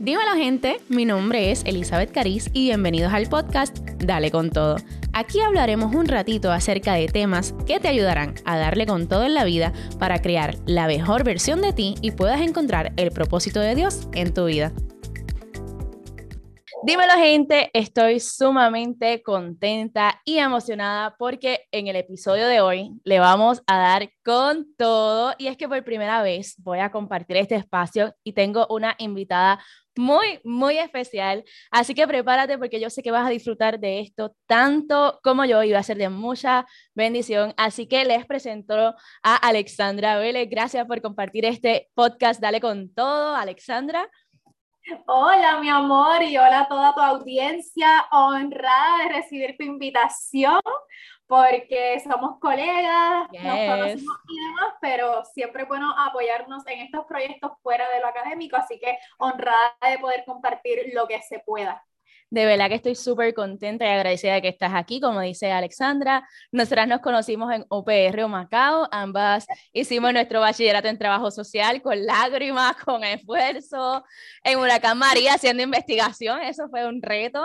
Dímelo 0.00 0.34
gente, 0.36 0.80
mi 0.88 1.04
nombre 1.04 1.50
es 1.50 1.64
Elizabeth 1.64 2.12
Cariz 2.12 2.50
y 2.52 2.66
bienvenidos 2.66 3.12
al 3.12 3.28
podcast 3.28 3.78
Dale 3.98 4.30
con 4.30 4.50
todo. 4.50 4.76
Aquí 5.12 5.40
hablaremos 5.40 5.92
un 5.92 6.06
ratito 6.06 6.52
acerca 6.52 6.94
de 6.94 7.08
temas 7.08 7.52
que 7.66 7.80
te 7.80 7.88
ayudarán 7.88 8.34
a 8.44 8.56
darle 8.56 8.86
con 8.86 9.08
todo 9.08 9.24
en 9.24 9.34
la 9.34 9.42
vida 9.42 9.72
para 9.98 10.22
crear 10.22 10.54
la 10.66 10.86
mejor 10.86 11.24
versión 11.24 11.62
de 11.62 11.72
ti 11.72 11.96
y 12.00 12.12
puedas 12.12 12.40
encontrar 12.40 12.92
el 12.96 13.10
propósito 13.10 13.58
de 13.58 13.74
Dios 13.74 14.08
en 14.14 14.32
tu 14.32 14.44
vida. 14.44 14.72
Dímelo 16.84 17.14
gente, 17.14 17.70
estoy 17.74 18.20
sumamente 18.20 19.20
contenta 19.22 20.20
y 20.24 20.38
emocionada 20.38 21.16
porque 21.18 21.66
en 21.72 21.88
el 21.88 21.96
episodio 21.96 22.46
de 22.46 22.60
hoy 22.60 22.92
le 23.02 23.18
vamos 23.18 23.62
a 23.66 23.78
dar 23.78 24.10
con 24.24 24.74
todo 24.76 25.34
y 25.38 25.48
es 25.48 25.56
que 25.56 25.68
por 25.68 25.82
primera 25.84 26.22
vez 26.22 26.54
voy 26.58 26.78
a 26.78 26.92
compartir 26.92 27.36
este 27.36 27.56
espacio 27.56 28.14
y 28.22 28.32
tengo 28.32 28.64
una 28.70 28.94
invitada 28.98 29.58
muy, 29.96 30.38
muy 30.44 30.78
especial. 30.78 31.44
Así 31.72 31.92
que 31.92 32.06
prepárate 32.06 32.56
porque 32.56 32.80
yo 32.80 32.88
sé 32.88 33.02
que 33.02 33.10
vas 33.10 33.26
a 33.26 33.30
disfrutar 33.30 33.80
de 33.80 33.98
esto 33.98 34.36
tanto 34.46 35.18
como 35.24 35.44
yo 35.44 35.64
y 35.64 35.72
va 35.72 35.80
a 35.80 35.82
ser 35.82 35.98
de 35.98 36.08
mucha 36.08 36.64
bendición. 36.94 37.52
Así 37.56 37.88
que 37.88 38.04
les 38.04 38.24
presento 38.24 38.94
a 39.24 39.36
Alexandra 39.36 40.16
Vélez. 40.18 40.48
Gracias 40.48 40.86
por 40.86 41.02
compartir 41.02 41.44
este 41.44 41.90
podcast. 41.94 42.40
Dale 42.40 42.60
con 42.60 42.94
todo, 42.94 43.34
Alexandra. 43.34 44.08
Hola, 45.06 45.58
mi 45.60 45.68
amor, 45.68 46.22
y 46.22 46.38
hola 46.38 46.60
a 46.60 46.68
toda 46.68 46.94
tu 46.94 47.00
audiencia, 47.00 48.06
honrada 48.10 48.98
de 49.04 49.14
recibir 49.16 49.54
tu 49.58 49.64
invitación, 49.64 50.60
porque 51.26 52.00
somos 52.00 52.38
colegas, 52.40 53.28
nos 53.30 53.58
conocemos 53.58 54.16
y 54.28 54.46
demás, 54.46 54.74
pero 54.80 55.24
siempre 55.26 55.62
es 55.62 55.68
bueno 55.68 55.94
apoyarnos 55.98 56.66
en 56.66 56.80
estos 56.80 57.04
proyectos 57.06 57.52
fuera 57.62 57.88
de 57.90 58.00
lo 58.00 58.06
académico, 58.06 58.56
así 58.56 58.78
que 58.80 58.98
honrada 59.18 59.76
de 59.90 59.98
poder 59.98 60.24
compartir 60.24 60.78
lo 60.94 61.06
que 61.06 61.20
se 61.22 61.40
pueda. 61.40 61.84
De 62.30 62.44
verdad 62.44 62.68
que 62.68 62.74
estoy 62.74 62.94
súper 62.94 63.32
contenta 63.32 63.86
y 63.86 63.88
agradecida 63.88 64.34
de 64.34 64.42
que 64.42 64.48
estás 64.48 64.72
aquí, 64.74 65.00
como 65.00 65.20
dice 65.20 65.50
Alexandra. 65.50 66.28
Nosotras 66.52 66.86
nos 66.86 67.00
conocimos 67.00 67.52
en 67.52 67.64
UPR 67.70 68.22
o 68.24 68.28
Macao, 68.28 68.86
ambas 68.90 69.46
hicimos 69.72 70.12
nuestro 70.12 70.40
bachillerato 70.40 70.88
en 70.88 70.98
trabajo 70.98 71.30
social 71.30 71.80
con 71.80 72.04
lágrimas, 72.04 72.76
con 72.84 73.02
esfuerzo, 73.02 74.04
en 74.44 74.58
Huracán 74.58 74.98
María 74.98 75.34
haciendo 75.34 75.62
investigación, 75.62 76.42
eso 76.42 76.68
fue 76.68 76.86
un 76.86 77.00
reto. 77.00 77.44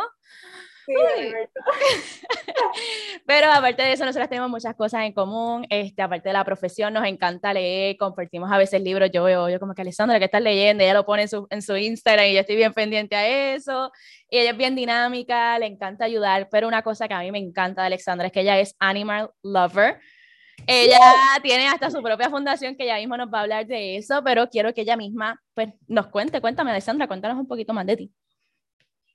Pero 3.25 3.51
aparte 3.51 3.83
de 3.83 3.93
eso, 3.93 4.05
nosotros 4.05 4.29
tenemos 4.29 4.49
muchas 4.49 4.75
cosas 4.75 5.03
en 5.03 5.13
común. 5.13 5.65
Este, 5.69 6.01
aparte 6.01 6.29
de 6.29 6.33
la 6.33 6.43
profesión, 6.43 6.93
nos 6.93 7.05
encanta 7.05 7.53
leer, 7.53 7.97
compartimos 7.97 8.51
a 8.51 8.57
veces 8.57 8.81
libros. 8.81 9.09
Yo 9.11 9.23
veo, 9.23 9.49
yo 9.49 9.59
como 9.59 9.73
que 9.73 9.81
Alessandra, 9.81 10.19
que 10.19 10.25
estás 10.25 10.41
leyendo? 10.41 10.83
Ella 10.83 10.93
lo 10.93 11.05
pone 11.05 11.23
en 11.23 11.29
su, 11.29 11.47
en 11.49 11.61
su 11.61 11.75
Instagram 11.77 12.27
y 12.27 12.33
yo 12.33 12.41
estoy 12.41 12.55
bien 12.55 12.73
pendiente 12.73 13.15
a 13.15 13.55
eso. 13.55 13.91
Y 14.29 14.39
ella 14.39 14.51
es 14.51 14.57
bien 14.57 14.75
dinámica, 14.75 15.57
le 15.59 15.67
encanta 15.67 16.05
ayudar. 16.05 16.49
Pero 16.51 16.67
una 16.67 16.81
cosa 16.81 17.07
que 17.07 17.13
a 17.13 17.19
mí 17.19 17.31
me 17.31 17.39
encanta 17.39 17.81
de 17.81 17.87
Alexandra 17.87 18.27
es 18.27 18.33
que 18.33 18.41
ella 18.41 18.59
es 18.59 18.75
animal 18.79 19.29
lover. 19.41 19.99
Ella 20.67 20.99
tiene 21.41 21.67
hasta 21.67 21.89
su 21.89 22.01
propia 22.01 22.29
fundación 22.29 22.75
que 22.75 22.83
ella 22.83 22.97
misma 22.97 23.17
nos 23.17 23.33
va 23.33 23.39
a 23.39 23.41
hablar 23.41 23.65
de 23.65 23.97
eso, 23.97 24.23
pero 24.23 24.49
quiero 24.49 24.73
que 24.73 24.81
ella 24.81 24.95
misma 24.95 25.41
pues, 25.53 25.69
nos 25.87 26.07
cuente. 26.07 26.41
Cuéntame, 26.41 26.71
Alexandra, 26.71 27.07
cuéntanos 27.07 27.37
un 27.37 27.47
poquito 27.47 27.73
más 27.73 27.85
de 27.85 27.97
ti. 27.97 28.11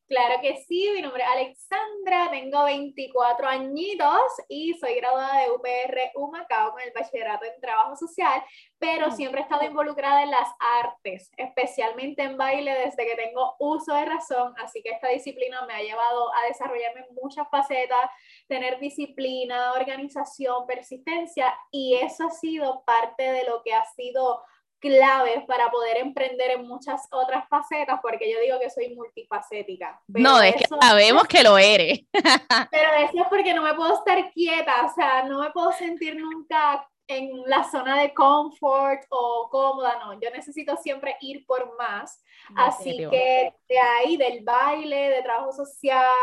Claro 0.08 0.40
que 0.40 0.56
sí, 0.66 0.90
mi 0.94 1.02
nombre 1.02 1.22
es 1.22 1.28
Alexandra, 1.28 2.30
tengo 2.30 2.64
24 2.64 3.46
añitos 3.46 4.22
y 4.48 4.72
soy 4.80 4.94
graduada 4.94 5.42
de 5.42 5.50
UPR 5.50 6.12
Humacao 6.14 6.72
con 6.72 6.80
el 6.80 6.92
bachillerato 6.94 7.44
en 7.44 7.60
trabajo 7.60 7.94
social, 7.94 8.42
pero 8.78 9.10
siempre 9.10 9.40
he 9.40 9.42
estado 9.42 9.66
involucrada 9.66 10.22
en 10.22 10.30
las 10.30 10.48
artes, 10.80 11.30
especialmente 11.36 12.22
en 12.22 12.38
baile 12.38 12.72
desde 12.86 13.04
que 13.04 13.16
tengo 13.16 13.54
uso 13.58 13.92
de 13.92 14.06
razón, 14.06 14.54
así 14.56 14.82
que 14.82 14.92
esta 14.92 15.08
disciplina 15.08 15.66
me 15.66 15.74
ha 15.74 15.82
llevado 15.82 16.34
a 16.34 16.48
desarrollarme 16.48 17.00
en 17.00 17.14
muchas 17.14 17.46
facetas, 17.50 18.10
tener 18.46 18.80
disciplina, 18.80 19.74
organización, 19.74 20.66
persistencia 20.66 21.54
y 21.70 21.96
eso 21.96 22.28
ha 22.28 22.30
sido 22.30 22.82
parte 22.86 23.30
de 23.30 23.44
lo 23.44 23.62
que 23.62 23.74
ha 23.74 23.84
sido 23.84 24.40
claves 24.78 25.44
para 25.46 25.70
poder 25.70 25.98
emprender 25.98 26.52
en 26.52 26.66
muchas 26.66 27.06
otras 27.10 27.48
facetas, 27.48 27.98
porque 28.02 28.30
yo 28.30 28.40
digo 28.40 28.58
que 28.58 28.70
soy 28.70 28.94
multifacética. 28.94 30.00
No, 30.08 30.40
es 30.40 30.56
que 30.56 30.64
sabemos 30.80 31.26
que 31.26 31.42
lo 31.42 31.58
eres. 31.58 32.00
pero 32.70 32.92
eso 32.94 33.22
es 33.22 33.28
porque 33.28 33.54
no 33.54 33.62
me 33.62 33.74
puedo 33.74 33.94
estar 33.94 34.30
quieta, 34.32 34.86
o 34.86 34.94
sea, 34.94 35.24
no 35.24 35.40
me 35.40 35.50
puedo 35.50 35.72
sentir 35.72 36.16
nunca 36.16 36.86
en 37.08 37.42
la 37.46 37.64
zona 37.64 38.00
de 38.02 38.12
confort 38.12 39.02
o 39.08 39.48
cómoda, 39.50 39.98
no, 39.98 40.20
yo 40.20 40.30
necesito 40.30 40.76
siempre 40.76 41.16
ir 41.22 41.44
por 41.46 41.76
más. 41.78 42.22
Así 42.54 42.98
que 43.10 43.54
de 43.68 43.78
ahí, 43.78 44.16
del 44.16 44.44
baile, 44.44 45.08
de 45.10 45.22
trabajo 45.22 45.52
social, 45.52 46.14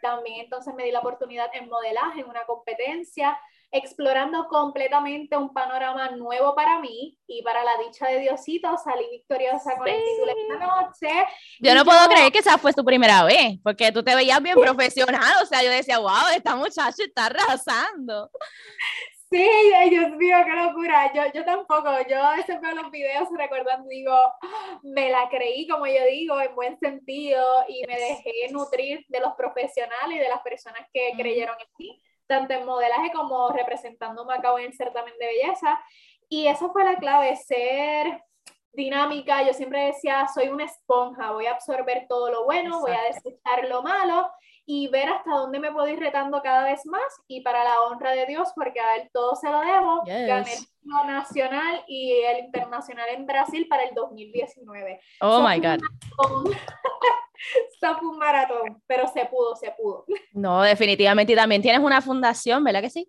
también 0.00 0.40
entonces 0.40 0.74
me 0.74 0.84
di 0.84 0.92
la 0.92 1.00
oportunidad 1.00 1.50
en 1.54 1.68
modelaje, 1.68 2.20
en 2.20 2.28
una 2.28 2.44
competencia, 2.44 3.38
explorando 3.72 4.46
completamente 4.48 5.36
un 5.36 5.52
panorama 5.52 6.10
nuevo 6.10 6.54
para 6.54 6.80
mí 6.80 7.16
y 7.26 7.42
para 7.42 7.62
la 7.62 7.78
dicha 7.78 8.08
de 8.08 8.20
Diosito 8.20 8.76
salí 8.82 9.08
victoriosa 9.10 9.76
con 9.76 9.86
el 9.86 10.02
título 10.02 10.32
esta 10.36 10.66
noche. 10.66 11.26
Yo 11.60 11.74
no 11.74 11.84
puedo 11.84 12.08
creer 12.08 12.32
que 12.32 12.38
esa 12.38 12.58
fue 12.58 12.72
tu 12.72 12.84
primera 12.84 13.22
vez, 13.24 13.58
porque 13.62 13.92
tú 13.92 14.02
te 14.02 14.14
veías 14.14 14.42
bien 14.42 14.58
profesional, 14.58 15.34
o 15.42 15.46
sea, 15.46 15.62
yo 15.62 15.70
decía, 15.70 15.98
wow, 15.98 16.28
esta 16.34 16.56
muchacha 16.56 17.04
está 17.04 17.26
arrasando. 17.26 18.30
Sí, 19.32 19.48
Dios 19.90 20.10
mío, 20.16 20.38
qué 20.44 20.56
locura. 20.56 21.12
Yo, 21.14 21.22
yo 21.32 21.44
tampoco, 21.44 21.88
yo 22.08 22.20
a 22.20 22.34
veces 22.34 22.60
veo 22.60 22.74
los 22.74 22.90
videos 22.90 23.28
recordando, 23.38 23.88
digo, 23.88 24.16
me 24.82 25.08
la 25.10 25.28
creí, 25.28 25.68
como 25.68 25.86
yo 25.86 26.04
digo, 26.10 26.40
en 26.40 26.52
buen 26.56 26.76
sentido, 26.80 27.64
y 27.68 27.86
me 27.86 27.94
dejé 27.96 28.50
nutrir 28.50 29.04
de 29.06 29.20
los 29.20 29.34
profesionales 29.34 30.16
y 30.16 30.18
de 30.18 30.28
las 30.28 30.40
personas 30.40 30.82
que 30.92 31.12
creyeron 31.16 31.54
en 31.60 31.68
mí 31.78 32.02
tanto 32.30 32.54
en 32.54 32.64
modelaje 32.64 33.10
como 33.12 33.50
representando 33.50 34.24
Macao 34.24 34.58
en 34.58 34.66
el 34.66 34.72
certamen 34.72 35.12
de 35.18 35.26
belleza. 35.26 35.78
Y 36.28 36.46
eso 36.46 36.70
fue 36.70 36.84
la 36.84 36.94
clave, 36.94 37.34
ser 37.36 38.22
dinámica. 38.72 39.42
Yo 39.42 39.52
siempre 39.52 39.86
decía, 39.86 40.28
soy 40.32 40.48
una 40.48 40.64
esponja, 40.64 41.32
voy 41.32 41.46
a 41.46 41.52
absorber 41.52 42.06
todo 42.08 42.30
lo 42.30 42.44
bueno, 42.44 42.80
voy 42.80 42.92
a 42.92 43.02
desechar 43.12 43.68
lo 43.68 43.82
malo 43.82 44.30
y 44.64 44.86
ver 44.88 45.08
hasta 45.08 45.32
dónde 45.32 45.58
me 45.58 45.72
puedo 45.72 45.88
ir 45.88 45.98
retando 45.98 46.40
cada 46.40 46.62
vez 46.62 46.86
más 46.86 47.02
y 47.26 47.40
para 47.40 47.64
la 47.64 47.80
honra 47.80 48.12
de 48.12 48.26
Dios, 48.26 48.50
porque 48.54 48.78
a 48.78 48.96
él 48.96 49.10
todo 49.12 49.34
se 49.34 49.50
lo 49.50 49.58
debo, 49.60 50.04
gané 50.04 50.52
el 50.54 51.06
nacional 51.08 51.82
y 51.88 52.12
el 52.12 52.44
internacional 52.44 53.08
en 53.08 53.26
Brasil 53.26 53.66
para 53.68 53.82
el 53.82 53.94
2019. 53.94 55.00
Oh 55.20 55.42
my 55.42 55.58
God. 55.58 55.80
fue 57.80 58.08
un 58.08 58.18
maratón, 58.18 58.82
pero 58.86 59.08
se 59.08 59.24
pudo, 59.26 59.56
se 59.56 59.70
pudo. 59.72 60.04
No, 60.32 60.62
definitivamente. 60.62 61.32
Y 61.32 61.36
también 61.36 61.62
tienes 61.62 61.80
una 61.80 62.00
fundación, 62.00 62.62
¿verdad 62.64 62.82
que 62.82 62.90
sí? 62.90 63.08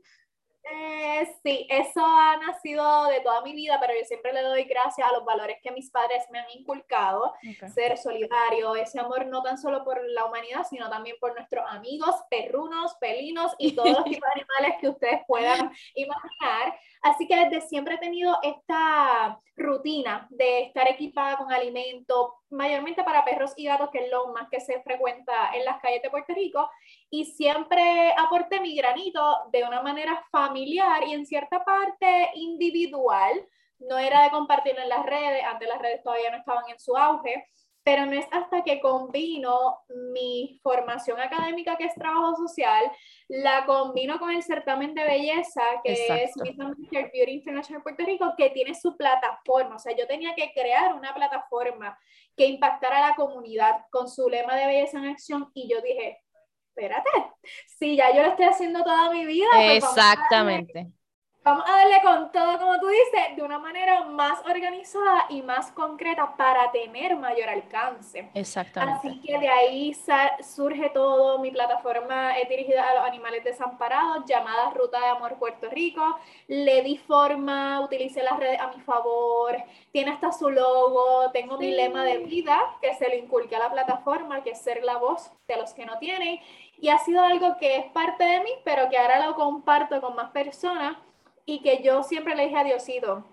Eh, 0.74 1.28
sí, 1.44 1.68
eso 1.69 2.06
ha 2.06 2.38
nacido 2.38 3.08
de 3.08 3.20
toda 3.22 3.41
mi 3.41 3.53
vida, 3.53 3.78
pero 3.81 3.94
yo 3.97 4.06
siempre 4.06 4.31
le 4.31 4.41
doy 4.41 4.64
gracias 4.64 5.08
a 5.08 5.12
los 5.12 5.25
valores 5.25 5.58
que 5.62 5.72
mis 5.72 5.90
padres 5.90 6.24
me 6.31 6.40
han 6.40 6.50
inculcado, 6.52 7.34
ser 7.74 7.97
solidario, 7.97 8.75
ese 8.75 9.00
amor 9.00 9.25
no 9.25 9.41
tan 9.41 9.58
solo 9.58 9.84
por 9.84 10.00
la 10.12 10.25
humanidad, 10.25 10.66
sino 10.70 10.90
también 10.90 11.18
por 11.20 11.34
nuestros 11.36 11.66
amigos, 11.68 12.16
perrunos, 12.30 12.96
pelinos 13.02 13.53
y 13.58 13.74
todos 13.74 13.90
los 13.90 14.03
tipos 14.06 14.30
de 14.34 14.41
animales 14.41 14.78
que 14.80 14.90
ustedes 14.90 15.22
puedan 15.28 15.72
imaginar. 15.96 16.80
Así 17.02 17.28
que 17.28 17.36
desde 17.36 17.62
siempre 17.68 17.96
he 17.96 17.98
tenido 17.98 18.38
esta 18.44 19.40
rutina 19.56 20.28
de 20.30 20.64
estar 20.64 20.88
equipada 20.88 21.38
con 21.38 21.52
alimento, 21.52 22.36
mayormente 22.52 23.04
para 23.04 23.26
perros 23.26 23.54
y 23.58 23.66
gatos, 23.66 23.90
que 23.92 24.06
es 24.06 24.12
lo 24.12 24.28
más 24.28 24.50
que 24.50 24.60
se 24.60 24.82
frecuenta 24.84 25.52
en 25.54 25.66
las 25.66 25.82
calles 25.82 26.04
de 26.04 26.12
Puerto 26.12 26.34
Rico, 26.34 26.70
y 27.10 27.26
siempre 27.26 28.14
aporté 28.18 28.60
mi 28.60 28.76
granito 28.76 29.38
de 29.52 29.64
una 29.64 29.82
manera 29.82 30.24
familiar 30.32 31.04
y 31.08 31.14
en 31.14 31.26
cierta 31.26 31.64
parte 31.64 32.30
individual. 32.36 33.48
No 33.80 33.98
era 33.98 34.24
de 34.24 34.30
compartirlo 34.30 34.82
en 34.82 34.90
las 34.90 35.04
redes, 35.04 35.44
antes 35.44 35.68
las 35.68 35.82
redes 35.82 36.04
todavía 36.04 36.30
no 36.30 36.38
estaban 36.38 36.70
en 36.70 36.80
su 36.80 36.96
auge, 36.96 37.48
pero 37.84 38.06
no 38.06 38.14
es 38.14 38.25
hasta 38.31 38.64
que 38.64 38.79
combino 38.79 39.79
mi 40.14 40.59
formación 40.61 41.20
académica, 41.20 41.78
que 41.78 41.85
es 41.85 41.96
trabajo 41.96 42.35
social, 42.35 42.91
la 43.28 43.66
combino 43.66 44.20
con 44.20 44.32
el 44.32 44.44
certamen 44.44 44.94
de 44.94 45.03
belleza, 45.03 45.64
que 45.84 45.94
es 45.94 46.38
Miss 46.38 46.56
Beauty 46.58 47.32
International 47.32 47.82
Puerto 47.82 48.06
Rico, 48.06 48.34
que 48.38 48.52
tiene 48.52 48.76
su 48.76 48.96
plataforma. 48.96 49.76
O 49.76 49.79
sea, 49.79 49.96
yo 49.96 50.06
tenía 50.08 50.35
que 50.35 50.52
crear 50.53 50.94
una 50.94 51.14
plataforma 51.14 51.97
que 52.38 52.46
impactara 52.46 53.03
a 53.03 53.09
la 53.09 53.16
comunidad 53.16 53.85
con 53.91 54.08
su 54.08 54.29
lema 54.29 54.56
de 54.56 54.67
belleza 54.67 55.00
en 55.00 55.06
acción 55.06 55.50
y 55.53 55.67
yo 55.67 55.82
dije, 55.82 56.22
espérate, 56.70 57.09
si 57.79 57.96
ya 57.96 58.14
yo 58.16 58.22
lo 58.22 58.29
estoy 58.29 58.46
haciendo 58.46 58.84
toda 58.84 59.09
mi 59.09 59.26
vida. 59.26 59.50
Pues 59.53 59.84
Exactamente 59.84 60.91
Vamos 61.43 61.64
a 61.67 61.72
darle 61.76 61.99
con 62.03 62.32
todo, 62.32 62.59
como 62.59 62.79
tú 62.79 62.88
dices, 62.88 63.35
de 63.35 63.41
una 63.41 63.58
manera 63.58 64.03
más 64.03 64.46
organizada 64.46 65.26
y 65.29 65.41
más 65.41 65.72
concreta 65.72 66.35
para 66.38 66.72
tener 66.72 67.16
mayor 67.16 67.49
alcance. 67.49 68.29
Exactamente. 68.35 69.08
Así 69.08 69.22
que 69.22 69.40
de 69.40 69.49
ahí 69.49 69.97
surge 70.43 70.91
todo. 70.91 71.40
Mi 71.40 71.49
plataforma 71.49 72.38
es 72.38 72.47
dirigida 72.47 72.88
a 72.88 72.93
los 72.93 73.05
animales 73.05 73.43
desamparados, 73.43 74.23
llamada 74.28 74.70
Ruta 74.70 74.99
de 74.99 75.08
Amor 75.08 75.40
Puerto 75.40 75.67
Rico. 75.72 76.16
Le 76.47 76.84
di 76.84 76.99
forma, 76.99 77.82
utilicé 77.82 78.22
las 78.22 78.37
redes 78.37 78.59
a 78.59 78.67
mi 78.67 78.79
favor. 78.79 79.58
Tiene 79.91 80.11
hasta 80.11 80.32
su 80.32 80.47
logo. 80.47 81.32
Tengo 81.32 81.58
mi 81.58 81.72
lema 81.72 82.03
de 82.03 82.20
vida 82.20 82.61
que 82.79 82.94
se 82.94 83.09
lo 83.09 83.16
inculqué 83.16 83.55
a 83.55 83.59
la 83.59 83.72
plataforma, 83.72 84.44
que 84.44 84.52
es 84.52 84.61
ser 84.61 84.84
la 84.84 84.97
voz 84.97 85.32
de 85.47 85.58
los 85.58 85.73
que 85.73 85.87
no 85.87 85.97
tienen. 85.97 86.40
Y 86.78 86.90
ha 86.90 86.99
sido 86.99 87.23
algo 87.23 87.58
que 87.58 87.78
es 87.78 87.85
parte 87.85 88.26
de 88.26 88.41
mí, 88.41 88.52
pero 88.64 88.90
que 88.90 88.99
ahora 88.99 89.26
lo 89.26 89.34
comparto 89.34 89.99
con 90.02 90.16
más 90.16 90.29
personas 90.29 90.97
y 91.46 91.61
que 91.61 91.82
yo 91.84 92.03
siempre 92.03 92.35
le 92.35 92.43
dije 92.46 92.58
a 92.58 92.64
Diosito, 92.64 93.26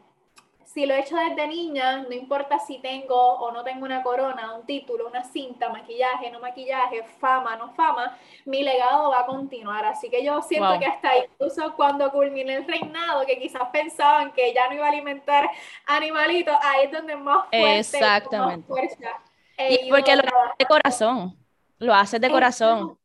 si 0.79 0.85
lo 0.85 0.95
he 0.95 1.01
hecho 1.01 1.17
desde 1.17 1.49
niña, 1.49 2.03
no 2.03 2.13
importa 2.13 2.59
si 2.59 2.79
tengo 2.79 3.17
o 3.17 3.51
no 3.53 3.65
tengo 3.65 3.87
una 3.87 4.03
corona, 4.03 4.55
un 4.55 4.67
título, 4.67 5.09
una 5.09 5.25
cinta, 5.25 5.71
maquillaje, 5.71 6.31
no 6.31 6.41
maquillaje, 6.41 7.03
fama, 7.19 7.57
no 7.57 7.71
fama, 7.71 8.17
mi 8.45 8.63
legado 8.63 9.11
va 9.11 9.21
a 9.21 9.27
continuar. 9.27 9.87
Así 9.87 10.11
que 10.11 10.23
yo 10.23 10.43
siento 10.43 10.79
que 10.79 10.85
hasta 10.85 11.17
incluso 11.17 11.75
cuando 11.75 12.13
culmine 12.13 12.57
el 12.57 12.67
reinado, 12.67 13.25
que 13.25 13.39
quizás 13.39 13.63
pensaban 13.73 14.31
que 14.33 14.53
ya 14.53 14.69
no 14.69 14.75
iba 14.75 14.85
a 14.85 14.91
alimentar 14.91 15.51
animalitos, 15.87 16.55
ahí 16.63 16.85
es 16.85 16.93
donde 16.93 17.17
más 17.17 17.47
fuerte, 17.49 17.79
Exactamente. 17.79 18.67
porque 18.69 20.17
lo 20.17 20.23
haces 20.23 20.59
de 20.59 20.67
corazón, 20.67 21.37
lo 21.79 21.95
haces 21.95 22.21
de 22.21 22.31
corazón. 22.31 22.99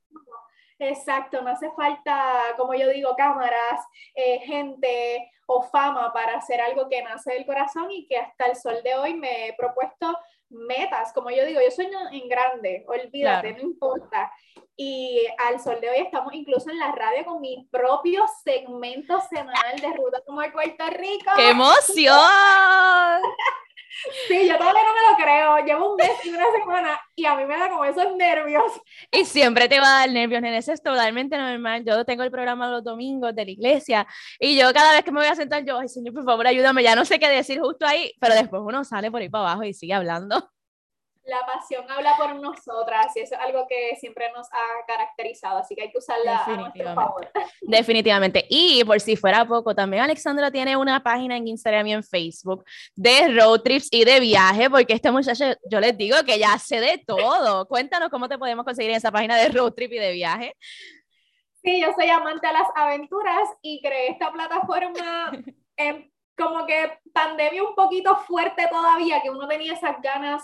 Exacto, 0.89 1.41
no 1.41 1.51
hace 1.51 1.71
falta, 1.71 2.53
como 2.57 2.73
yo 2.73 2.89
digo, 2.89 3.15
cámaras, 3.15 3.81
eh, 4.15 4.39
gente 4.39 5.31
o 5.45 5.61
fama 5.63 6.11
para 6.13 6.37
hacer 6.37 6.61
algo 6.61 6.87
que 6.89 7.03
nace 7.03 7.33
del 7.33 7.45
corazón 7.45 7.91
y 7.91 8.07
que 8.07 8.17
hasta 8.17 8.45
el 8.45 8.55
sol 8.55 8.81
de 8.83 8.95
hoy 8.95 9.13
me 9.13 9.47
he 9.47 9.53
propuesto 9.53 10.17
metas. 10.49 11.11
Como 11.13 11.29
yo 11.29 11.45
digo, 11.45 11.59
yo 11.61 11.71
sueño 11.71 11.99
en 12.11 12.27
grande, 12.29 12.85
olvídate, 12.87 13.53
no 13.53 13.61
importa. 13.61 14.31
Y 14.75 15.25
al 15.37 15.59
sol 15.59 15.79
de 15.81 15.89
hoy 15.89 15.97
estamos 15.99 16.33
incluso 16.33 16.69
en 16.69 16.79
la 16.79 16.91
radio 16.91 17.25
con 17.25 17.41
mi 17.41 17.67
propio 17.71 18.25
segmento 18.43 19.19
semanal 19.21 19.79
de 19.79 19.93
Ruta 19.93 20.21
como 20.25 20.41
de 20.41 20.51
Puerto 20.51 20.85
Rico. 20.89 21.31
¡Qué 21.35 21.49
emoción! 21.49 23.21
Sí, 24.27 24.47
yo 24.47 24.57
todavía 24.57 24.83
no 24.83 24.93
me 24.93 25.11
lo 25.11 25.23
creo. 25.23 25.65
Llevo 25.65 25.91
un 25.91 25.95
mes 25.97 26.11
y 26.23 26.29
una 26.29 26.45
semana 26.51 26.99
y 27.15 27.25
a 27.25 27.35
mí 27.35 27.45
me 27.45 27.57
da 27.57 27.69
como 27.69 27.85
esos 27.85 28.15
nervios. 28.15 28.63
Y 29.11 29.25
siempre 29.25 29.69
te 29.69 29.79
va 29.79 29.87
a 29.87 29.99
dar 29.99 30.11
nervios, 30.11 30.41
nene. 30.41 30.57
Eso 30.57 30.73
es 30.73 30.81
totalmente 30.81 31.37
normal. 31.37 31.83
Yo 31.85 32.03
tengo 32.05 32.23
el 32.23 32.31
programa 32.31 32.69
los 32.69 32.83
domingos 32.83 33.35
de 33.35 33.45
la 33.45 33.51
iglesia 33.51 34.07
y 34.39 34.57
yo 34.57 34.73
cada 34.73 34.93
vez 34.93 35.03
que 35.03 35.11
me 35.11 35.19
voy 35.19 35.29
a 35.29 35.35
sentar, 35.35 35.63
yo, 35.65 35.77
ay, 35.77 35.87
Señor, 35.87 36.13
por 36.13 36.25
favor, 36.25 36.47
ayúdame. 36.47 36.83
Ya 36.83 36.95
no 36.95 37.05
sé 37.05 37.19
qué 37.19 37.29
decir 37.29 37.59
justo 37.59 37.85
ahí, 37.85 38.11
pero 38.19 38.35
después 38.35 38.61
uno 38.65 38.83
sale 38.83 39.11
por 39.11 39.21
ahí 39.21 39.29
para 39.29 39.51
abajo 39.51 39.63
y 39.63 39.73
sigue 39.73 39.93
hablando 39.93 40.52
la 41.25 41.45
pasión 41.45 41.89
habla 41.89 42.15
por 42.17 42.35
nosotras 42.35 43.15
y 43.15 43.21
eso 43.21 43.35
es 43.35 43.41
algo 43.41 43.65
que 43.67 43.95
siempre 43.97 44.31
nos 44.35 44.47
ha 44.51 44.85
caracterizado, 44.87 45.59
así 45.59 45.75
que 45.75 45.83
hay 45.83 45.91
que 45.91 45.97
usarla 45.97 46.43
a 46.43 46.57
nuestro 46.57 46.93
favor. 46.93 47.31
Definitivamente. 47.61 48.45
Y 48.49 48.83
por 48.83 48.99
si 48.99 49.15
fuera 49.15 49.45
poco, 49.45 49.73
también 49.73 50.03
Alexandra 50.03 50.51
tiene 50.51 50.75
una 50.75 51.01
página 51.01 51.37
en 51.37 51.47
Instagram 51.47 51.87
y 51.87 51.93
en 51.93 52.03
Facebook 52.03 52.65
de 52.95 53.29
road 53.39 53.61
trips 53.61 53.87
y 53.91 54.03
de 54.03 54.19
viaje, 54.19 54.69
porque 54.69 54.93
este 54.93 55.11
muchacho, 55.11 55.45
yo 55.69 55.79
les 55.79 55.97
digo 55.97 56.17
que 56.25 56.37
ya 56.37 56.57
sé 56.57 56.79
de 56.79 56.97
todo. 56.97 57.65
Cuéntanos 57.67 58.09
cómo 58.09 58.27
te 58.27 58.37
podemos 58.37 58.65
conseguir 58.65 58.91
en 58.91 58.97
esa 58.97 59.11
página 59.11 59.37
de 59.37 59.49
road 59.49 59.71
trip 59.73 59.93
y 59.93 59.99
de 59.99 60.11
viaje. 60.11 60.55
Sí, 61.63 61.81
yo 61.81 61.93
soy 61.97 62.09
amante 62.09 62.45
a 62.45 62.51
las 62.51 62.67
aventuras 62.75 63.49
y 63.61 63.81
creé 63.81 64.09
esta 64.09 64.31
plataforma 64.31 65.31
en 65.77 66.11
como 66.35 66.65
que 66.65 66.99
pandemia 67.13 67.63
un 67.63 67.75
poquito 67.75 68.15
fuerte 68.17 68.67
todavía, 68.69 69.21
que 69.21 69.29
uno 69.29 69.47
tenía 69.47 69.73
esas 69.73 70.01
ganas 70.01 70.43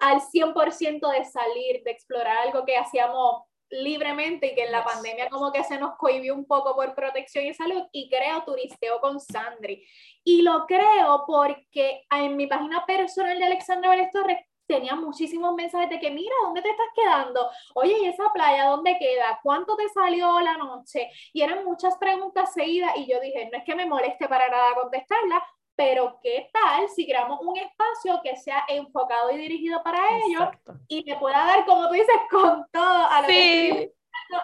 al 0.00 0.20
100% 0.20 1.08
de 1.08 1.24
salir, 1.24 1.82
de 1.84 1.90
explorar 1.90 2.38
algo 2.38 2.64
que 2.64 2.76
hacíamos 2.76 3.42
libremente 3.70 4.48
y 4.48 4.54
que 4.54 4.64
en 4.64 4.72
la 4.72 4.84
pandemia 4.84 5.30
como 5.30 5.52
que 5.52 5.62
se 5.62 5.78
nos 5.78 5.96
cohibió 5.96 6.34
un 6.34 6.44
poco 6.44 6.74
por 6.74 6.94
protección 6.94 7.46
y 7.46 7.54
salud 7.54 7.82
y 7.92 8.08
creo 8.10 8.42
Turisteo 8.44 9.00
con 9.00 9.20
Sandri. 9.20 9.86
Y 10.24 10.42
lo 10.42 10.66
creo 10.66 11.24
porque 11.26 12.04
en 12.10 12.36
mi 12.36 12.46
página 12.46 12.84
personal 12.84 13.38
de 13.38 13.44
Alexandra 13.44 13.90
Vélez 13.90 14.10
Torres 14.10 14.38
tenía 14.66 14.94
muchísimos 14.94 15.54
mensajes 15.54 15.90
de 15.90 15.98
que 15.98 16.10
mira, 16.10 16.34
¿dónde 16.44 16.62
te 16.62 16.70
estás 16.70 16.86
quedando? 16.94 17.50
Oye, 17.74 17.96
¿y 18.02 18.06
esa 18.06 18.32
playa 18.32 18.66
dónde 18.66 18.96
queda? 18.98 19.40
¿Cuánto 19.42 19.76
te 19.76 19.88
salió 19.88 20.38
la 20.40 20.56
noche? 20.56 21.10
Y 21.32 21.42
eran 21.42 21.64
muchas 21.64 21.96
preguntas 21.98 22.52
seguidas 22.52 22.92
y 22.96 23.10
yo 23.10 23.18
dije, 23.20 23.48
no 23.50 23.58
es 23.58 23.64
que 23.64 23.74
me 23.74 23.86
moleste 23.86 24.28
para 24.28 24.48
nada 24.48 24.74
contestarla, 24.74 25.44
pero 25.80 26.20
¿qué 26.22 26.50
tal 26.52 26.90
si 26.94 27.06
creamos 27.06 27.40
un 27.40 27.56
espacio 27.56 28.20
que 28.22 28.36
sea 28.36 28.64
enfocado 28.68 29.30
y 29.30 29.38
dirigido 29.38 29.82
para 29.82 29.98
ellos 30.26 30.50
y 30.88 31.02
que 31.02 31.16
pueda 31.16 31.38
dar, 31.38 31.64
como 31.64 31.88
tú 31.88 31.94
dices, 31.94 32.16
con 32.30 32.66
todo 32.70 33.06
a 33.10 33.22
lo 33.22 33.28
que 33.28 33.90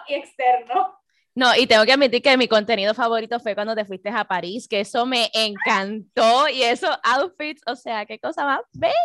y 0.07 0.13
externo? 0.15 0.99
No, 1.35 1.55
y 1.55 1.67
tengo 1.67 1.85
que 1.85 1.93
admitir 1.93 2.23
que 2.23 2.35
mi 2.37 2.47
contenido 2.47 2.95
favorito 2.95 3.39
fue 3.39 3.53
cuando 3.53 3.75
te 3.75 3.85
fuiste 3.85 4.09
a 4.09 4.23
París, 4.23 4.67
que 4.67 4.79
eso 4.79 5.05
me 5.05 5.29
encantó 5.31 6.49
y 6.49 6.63
esos 6.63 6.97
outfits, 7.03 7.61
o 7.67 7.75
sea, 7.75 8.07
qué 8.07 8.17
cosa 8.17 8.43
más 8.43 8.61
bella. 8.73 8.95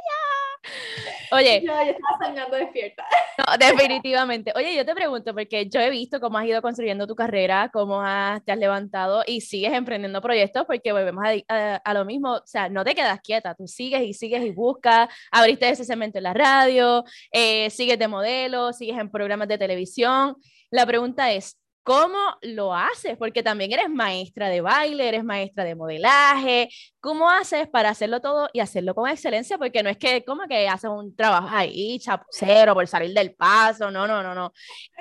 Oye. 1.32 1.62
Yo, 1.64 1.72
estaba 1.72 2.26
soñando 2.26 2.56
despierta. 2.56 3.04
No, 3.38 3.56
definitivamente. 3.56 4.52
Oye, 4.54 4.74
yo 4.74 4.84
te 4.84 4.94
pregunto, 4.94 5.32
porque 5.32 5.68
yo 5.68 5.80
he 5.80 5.90
visto 5.90 6.20
cómo 6.20 6.38
has 6.38 6.46
ido 6.46 6.60
construyendo 6.62 7.06
tu 7.06 7.14
carrera, 7.14 7.70
cómo 7.72 8.02
has, 8.02 8.44
te 8.44 8.52
has 8.52 8.58
levantado 8.58 9.22
y 9.26 9.40
sigues 9.40 9.72
emprendiendo 9.72 10.20
proyectos, 10.20 10.64
porque 10.66 10.92
volvemos 10.92 11.24
a, 11.48 11.76
a, 11.76 11.94
lo 11.94 12.04
mismo, 12.04 12.34
o 12.34 12.46
sea, 12.46 12.68
no 12.68 12.84
te 12.84 12.94
quedas 12.94 13.20
quieta, 13.20 13.54
tú 13.54 13.66
sigues 13.66 14.02
y 14.02 14.12
sigues 14.12 14.44
y 14.44 14.50
buscas, 14.50 15.08
abriste 15.30 15.68
ese 15.68 15.84
segmento 15.84 16.18
en 16.18 16.24
la 16.24 16.34
radio, 16.34 17.04
eh, 17.30 17.70
sigues 17.70 17.98
de 17.98 18.08
modelo, 18.08 18.72
sigues 18.72 18.98
en 18.98 19.10
programas 19.10 19.48
de 19.48 19.58
televisión. 19.58 20.36
La 20.70 20.86
pregunta 20.86 21.32
es, 21.32 21.58
¿Cómo 21.84 22.18
lo 22.42 22.74
haces? 22.74 23.16
Porque 23.16 23.42
también 23.42 23.72
eres 23.72 23.90
maestra 23.90 24.48
de 24.48 24.60
baile, 24.60 25.08
eres 25.08 25.24
maestra 25.24 25.64
de 25.64 25.74
modelaje. 25.74 26.68
¿Cómo 27.00 27.28
haces 27.28 27.68
para 27.68 27.90
hacerlo 27.90 28.20
todo 28.20 28.48
y 28.52 28.60
hacerlo 28.60 28.94
con 28.94 29.08
excelencia? 29.10 29.58
Porque 29.58 29.82
no 29.82 29.90
es 29.90 29.96
que 29.98 30.24
como 30.24 30.46
que 30.46 30.68
haces 30.68 30.90
un 30.90 31.16
trabajo 31.16 31.48
ahí, 31.50 31.98
chapucero, 31.98 32.74
por 32.74 32.86
salir 32.86 33.12
del 33.12 33.34
paso. 33.34 33.90
No, 33.90 34.06
no, 34.06 34.22
no, 34.22 34.32
no. 34.32 34.52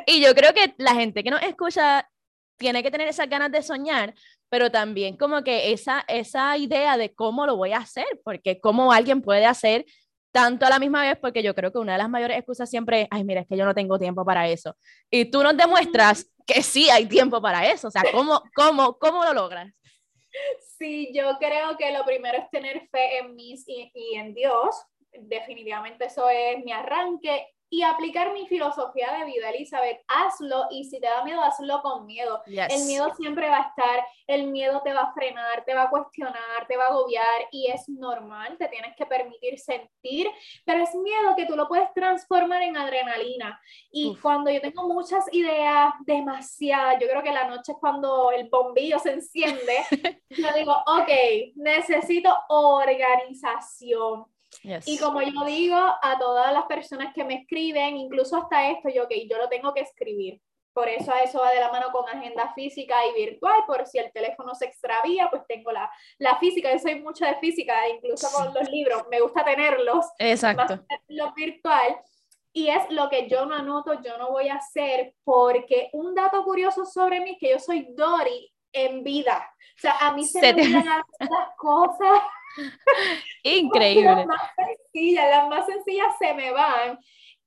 Y 0.08 0.22
yo 0.22 0.34
creo 0.34 0.54
que 0.56 0.74
la 0.80 0.96
gente 0.96 1.24
que 1.24 1.30
nos 1.30 1.44
escucha 1.44 2.10
tiene 2.58 2.82
que 2.82 2.92
tener 2.92 3.08
esas 3.08 3.30
ganas 3.30 3.52
de 3.52 3.62
soñar, 3.62 4.16
pero 4.50 4.72
también 4.72 5.18
como 5.18 5.44
que 5.44 5.72
esa, 5.74 6.04
esa 6.08 6.58
idea 6.58 6.98
de 6.98 7.14
cómo 7.14 7.46
lo 7.46 7.58
voy 7.58 7.74
a 7.74 7.78
hacer, 7.78 8.08
porque 8.24 8.60
cómo 8.60 8.92
alguien 8.92 9.22
puede 9.22 9.46
hacer 9.46 9.86
tanto 10.32 10.66
a 10.66 10.70
la 10.70 10.80
misma 10.80 11.02
vez, 11.02 11.18
porque 11.22 11.44
yo 11.44 11.54
creo 11.54 11.72
que 11.72 11.78
una 11.78 11.94
de 11.94 11.98
las 12.00 12.10
mayores 12.10 12.38
excusas 12.38 12.70
siempre 12.70 13.02
es, 13.02 13.08
ay, 13.12 13.24
mira, 13.24 13.42
es 13.42 13.48
que 13.48 13.58
yo 13.58 13.66
no 13.66 13.76
tengo 13.76 14.00
tiempo 14.00 14.26
para 14.26 14.48
eso. 14.48 14.78
Y 15.10 15.26
tú 15.26 15.44
nos 15.44 15.58
demuestras 15.58 16.28
que 16.52 16.62
sí 16.64 16.90
hay 16.90 17.06
tiempo 17.08 17.42
para 17.42 17.66
eso. 17.70 17.88
O 17.88 17.92
sea, 17.92 18.04
¿cómo, 18.12 18.44
cómo, 18.56 18.98
cómo 18.98 19.24
lo 19.26 19.34
logras? 19.34 19.74
Sí, 20.78 21.12
yo 21.14 21.38
creo 21.40 21.78
que 21.78 21.92
lo 21.92 22.04
primero 22.06 22.38
es 22.38 22.50
tener 22.50 22.88
fe 22.90 23.20
en 23.20 23.36
mí 23.36 23.56
y, 23.68 23.92
y 23.94 24.16
en 24.16 24.34
Dios. 24.34 24.76
Definitivamente 25.12 26.06
eso 26.06 26.30
es 26.30 26.64
mi 26.64 26.72
arranque 26.72 27.48
y 27.74 27.84
aplicar 27.84 28.34
mi 28.34 28.46
filosofía 28.48 29.14
de 29.14 29.24
vida, 29.26 29.50
Elizabeth. 29.50 30.02
Hazlo 30.10 30.68
y 30.72 30.84
si 30.84 31.00
te 31.00 31.08
da 31.08 31.24
miedo, 31.24 31.42
hazlo 31.42 31.82
con 31.82 32.06
miedo. 32.06 32.44
El 32.46 32.86
miedo 32.86 33.14
siempre 33.16 33.48
va 33.48 33.60
a 33.60 33.70
estar, 33.70 34.06
el 34.28 34.48
miedo 34.48 34.82
te 34.84 34.92
va 34.94 35.04
a 35.04 35.14
frenar, 35.14 35.64
te 35.64 35.74
va 35.74 35.84
a 35.84 35.90
cuestionar, 35.90 36.68
te 36.68 36.76
va 36.76 36.84
a 36.84 36.88
agobiar 36.88 37.48
y 37.50 37.72
es 37.72 37.88
normal, 37.88 38.58
te 38.58 38.68
tienes 38.68 38.94
que 38.98 39.06
permitir 39.06 39.58
sentir, 39.58 40.28
pero 40.66 40.84
es 40.84 40.94
miedo 40.96 41.34
que 41.38 41.46
tú 41.46 41.56
lo 41.56 41.70
puedes 41.70 41.94
transformar 41.94 42.62
en 42.62 42.76
adrenalina. 42.76 43.58
Y 43.90 44.18
cuando 44.18 44.52
yo 44.52 44.60
tengo 44.60 44.90
muchas 44.90 45.34
ideas, 45.34 45.94
demasiadas, 46.06 47.00
yo 47.00 47.08
creo 47.08 47.24
que 47.24 47.32
la 47.32 47.48
noche 47.48 47.72
es 47.72 47.78
cuando 47.80 48.32
el 48.32 48.50
bombillo 48.50 49.00
se 49.00 49.14
enciende, 49.14 49.78
yo 50.30 50.48
digo, 50.54 50.76
ok, 50.86 51.10
necesito 51.56 52.36
organización 52.50 54.26
y 54.86 54.98
como 54.98 55.22
yo 55.22 55.46
digo 55.46 55.78
a 55.78 56.18
todas 56.20 56.54
las 56.54 56.66
personas 56.66 57.14
que 57.14 57.24
me 57.24 57.36
escriben, 57.36 57.98
incluso 57.98 58.38
hasta 58.38 58.70
esto, 58.70 58.90
yo, 58.90 59.04
ok, 59.04 59.12
yo 59.30 59.38
lo 59.38 59.50
tengo 59.50 59.74
que 59.74 59.82
escribir. 59.82 60.42
Por 60.74 60.88
eso 60.88 61.12
a 61.12 61.22
eso 61.22 61.40
va 61.40 61.52
de 61.52 61.60
la 61.60 61.72
mano 61.72 61.92
con 61.92 62.08
agenda 62.08 62.54
física 62.54 62.96
y 63.06 63.26
virtual, 63.26 63.64
por 63.68 63.86
si 63.86 63.98
el 63.98 64.12
teléfono 64.14 64.56
se 64.56 64.66
extravía, 64.66 65.30
pues 65.30 65.44
tengo 65.48 65.72
la, 65.72 65.92
la 66.18 66.38
física, 66.38 66.72
yo 66.72 66.80
soy 66.80 67.02
mucho 67.02 67.26
de 67.26 67.36
física, 67.36 67.76
incluso 67.90 68.28
con 68.32 68.54
los 68.54 68.70
libros, 68.70 69.04
me 69.10 69.20
gusta 69.20 69.44
tenerlos. 69.44 70.06
Exacto. 70.18 70.86
Lo 71.10 71.34
virtual. 71.34 71.98
Y 72.54 72.70
es 72.70 72.90
lo 72.90 73.10
que 73.10 73.28
yo 73.30 73.46
no 73.46 73.56
anoto, 73.56 74.02
yo 74.02 74.18
no 74.18 74.32
voy 74.32 74.50
a 74.50 74.56
hacer, 74.56 75.14
porque 75.24 75.90
un 75.94 76.16
dato 76.16 76.44
curioso 76.44 76.86
sobre 76.86 77.20
mí 77.22 77.32
es 77.32 77.38
que 77.40 77.50
yo 77.50 77.60
soy 77.60 77.88
Dory 77.94 78.54
en 78.74 79.04
vida. 79.04 79.50
O 79.78 79.80
sea, 79.82 79.98
a 80.00 80.14
mí 80.14 80.26
se, 80.26 80.42
me 80.42 80.62
olvidan 80.62 80.86
las 80.86 81.56
cosas. 81.58 82.22
Increíble. 83.44 84.04
Las 84.04 84.26
más 84.26 84.42
sencillas, 84.56 85.30
las 85.30 85.48
más 85.48 85.66
sencillas 85.66 86.16
se 86.20 86.34
me 86.34 86.52
van. 86.52 87.00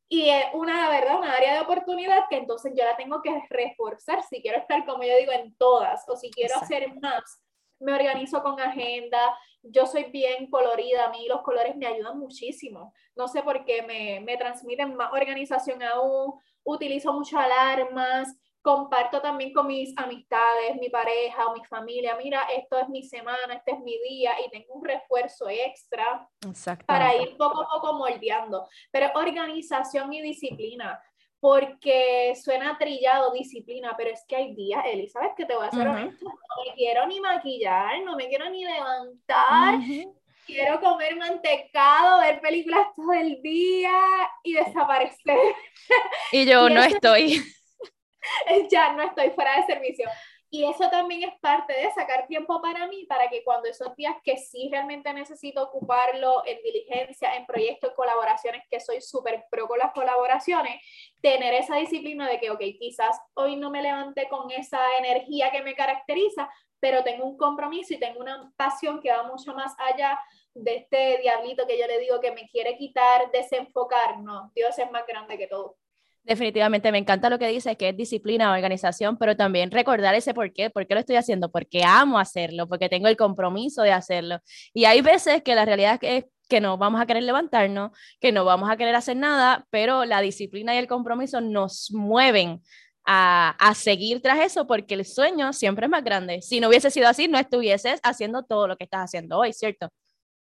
Y 0.08 0.28
es 0.28 0.44
una, 0.52 0.88
verdad, 0.88 1.18
una 1.18 1.32
área 1.32 1.54
de 1.54 1.60
oportunidad 1.60 2.24
que 2.28 2.36
entonces 2.36 2.72
yo 2.76 2.84
la 2.84 2.96
tengo 2.96 3.22
que 3.22 3.42
reforzar 3.50 4.22
si 4.22 4.42
quiero 4.42 4.58
estar, 4.58 4.84
como 4.84 5.02
yo 5.02 5.16
digo, 5.16 5.32
en 5.32 5.56
todas, 5.56 6.08
o 6.08 6.16
si 6.16 6.30
quiero 6.30 6.56
hacer 6.56 6.94
más. 7.00 7.42
me 7.80 7.92
organizo 7.92 8.42
con 8.42 8.60
agenda, 8.60 9.36
yo 9.62 9.86
soy 9.86 10.04
bien 10.04 10.48
colorida, 10.50 11.06
a 11.06 11.10
mí 11.10 11.26
los 11.26 11.42
colores 11.42 11.74
me 11.76 11.86
ayudan 11.86 12.18
muchísimo. 12.18 12.92
No 13.16 13.28
sé 13.28 13.42
por 13.42 13.64
qué 13.64 13.82
me, 13.82 14.20
me 14.20 14.36
transmiten 14.36 14.94
más 14.94 15.12
organización 15.12 15.82
aún, 15.82 16.34
utilizo 16.62 17.12
mucho 17.12 17.38
alarmas, 17.38 18.28
comparto 18.64 19.20
también 19.20 19.52
con 19.52 19.66
mis 19.66 19.92
amistades, 19.98 20.76
mi 20.80 20.88
pareja 20.88 21.48
o 21.48 21.52
mi 21.52 21.62
familia, 21.66 22.16
mira, 22.16 22.44
esto 22.56 22.78
es 22.78 22.88
mi 22.88 23.02
semana, 23.02 23.52
este 23.52 23.72
es 23.72 23.80
mi 23.80 23.98
día 24.08 24.32
y 24.40 24.50
tengo 24.50 24.72
un 24.72 24.84
refuerzo 24.84 25.50
extra 25.50 26.26
para 26.86 27.14
ir 27.14 27.36
poco 27.36 27.60
a 27.60 27.68
poco 27.68 27.92
moldeando. 27.92 28.66
Pero 28.90 29.10
organización 29.16 30.14
y 30.14 30.22
disciplina, 30.22 30.98
porque 31.40 32.34
suena 32.42 32.78
trillado 32.78 33.32
disciplina, 33.32 33.94
pero 33.98 34.08
es 34.08 34.24
que 34.26 34.36
hay 34.36 34.54
días, 34.54 34.82
Elizabeth, 34.86 35.34
que 35.36 35.44
te 35.44 35.54
voy 35.54 35.66
a 35.66 35.68
hacer 35.68 35.86
honesta, 35.86 36.24
no 36.24 36.64
me 36.64 36.74
quiero 36.74 37.06
ni 37.06 37.20
maquillar, 37.20 38.00
no 38.02 38.16
me 38.16 38.28
quiero 38.28 38.48
ni 38.48 38.64
levantar, 38.64 39.78
quiero 40.46 40.80
comer 40.80 41.16
mantecado, 41.16 42.20
ver 42.20 42.40
películas 42.40 42.86
todo 42.96 43.12
el 43.12 43.42
día 43.42 43.92
y 44.42 44.54
desaparecer. 44.54 45.54
Y 46.32 46.46
yo 46.46 46.66
no 46.70 46.82
estoy. 46.82 47.42
ya 48.70 48.92
no 48.92 49.02
estoy 49.02 49.30
fuera 49.30 49.56
de 49.56 49.66
servicio. 49.66 50.08
Y 50.54 50.64
eso 50.64 50.88
también 50.88 51.24
es 51.24 51.34
parte 51.40 51.72
de 51.72 51.90
sacar 51.90 52.28
tiempo 52.28 52.62
para 52.62 52.86
mí, 52.86 53.06
para 53.06 53.28
que 53.28 53.42
cuando 53.42 53.68
esos 53.68 53.96
días 53.96 54.14
que 54.22 54.36
sí 54.36 54.68
realmente 54.70 55.12
necesito 55.12 55.64
ocuparlo 55.64 56.46
en 56.46 56.62
diligencia, 56.62 57.34
en 57.34 57.44
proyectos, 57.44 57.92
colaboraciones, 57.96 58.62
que 58.70 58.78
soy 58.78 59.00
súper 59.00 59.46
pro 59.50 59.66
con 59.66 59.80
las 59.80 59.92
colaboraciones, 59.92 60.80
tener 61.20 61.54
esa 61.54 61.74
disciplina 61.74 62.28
de 62.28 62.38
que, 62.38 62.52
ok, 62.52 62.60
quizás 62.78 63.18
hoy 63.34 63.56
no 63.56 63.72
me 63.72 63.82
levanté 63.82 64.28
con 64.28 64.48
esa 64.52 64.78
energía 64.96 65.50
que 65.50 65.62
me 65.62 65.74
caracteriza, 65.74 66.48
pero 66.78 67.02
tengo 67.02 67.24
un 67.24 67.36
compromiso 67.36 67.92
y 67.92 67.98
tengo 67.98 68.20
una 68.20 68.52
pasión 68.56 69.00
que 69.00 69.10
va 69.10 69.24
mucho 69.24 69.54
más 69.54 69.74
allá 69.78 70.20
de 70.54 70.76
este 70.76 71.18
diablito 71.18 71.66
que 71.66 71.80
yo 71.80 71.88
le 71.88 71.98
digo 71.98 72.20
que 72.20 72.30
me 72.30 72.48
quiere 72.48 72.76
quitar, 72.76 73.28
desenfocar. 73.32 74.20
No, 74.20 74.52
Dios 74.54 74.78
es 74.78 74.88
más 74.92 75.04
grande 75.04 75.36
que 75.36 75.48
todo. 75.48 75.78
Definitivamente, 76.24 76.90
me 76.90 76.96
encanta 76.96 77.28
lo 77.28 77.38
que 77.38 77.48
dice, 77.48 77.76
que 77.76 77.90
es 77.90 77.96
disciplina, 77.96 78.50
organización, 78.50 79.18
pero 79.18 79.36
también 79.36 79.70
recordar 79.70 80.14
ese 80.14 80.32
por 80.32 80.54
qué, 80.54 80.70
por 80.70 80.86
qué 80.86 80.94
lo 80.94 81.00
estoy 81.00 81.16
haciendo, 81.16 81.50
porque 81.50 81.84
amo 81.84 82.18
hacerlo, 82.18 82.66
porque 82.66 82.88
tengo 82.88 83.08
el 83.08 83.16
compromiso 83.18 83.82
de 83.82 83.92
hacerlo. 83.92 84.38
Y 84.72 84.86
hay 84.86 85.02
veces 85.02 85.42
que 85.42 85.54
la 85.54 85.66
realidad 85.66 85.98
es 86.00 86.24
que 86.48 86.60
no 86.62 86.78
vamos 86.78 87.00
a 87.02 87.06
querer 87.06 87.24
levantarnos, 87.24 87.90
que 88.20 88.32
no 88.32 88.46
vamos 88.46 88.70
a 88.70 88.76
querer 88.78 88.94
hacer 88.94 89.18
nada, 89.18 89.66
pero 89.68 90.06
la 90.06 90.22
disciplina 90.22 90.74
y 90.74 90.78
el 90.78 90.86
compromiso 90.86 91.42
nos 91.42 91.90
mueven 91.92 92.62
a, 93.04 93.50
a, 93.58 93.74
seguir 93.74 94.22
tras 94.22 94.40
eso 94.40 94.66
porque 94.66 94.94
el 94.94 95.04
sueño 95.04 95.52
siempre 95.52 95.86
es 95.86 95.90
más 95.90 96.04
grande. 96.04 96.40
Si 96.40 96.58
no 96.58 96.68
hubiese 96.68 96.90
sido 96.90 97.06
así, 97.06 97.28
no 97.28 97.38
estuvieses 97.38 98.00
haciendo 98.02 98.44
todo 98.44 98.66
lo 98.66 98.76
que 98.78 98.84
estás 98.84 99.04
haciendo 99.04 99.38
hoy, 99.38 99.52
¿cierto? 99.52 99.90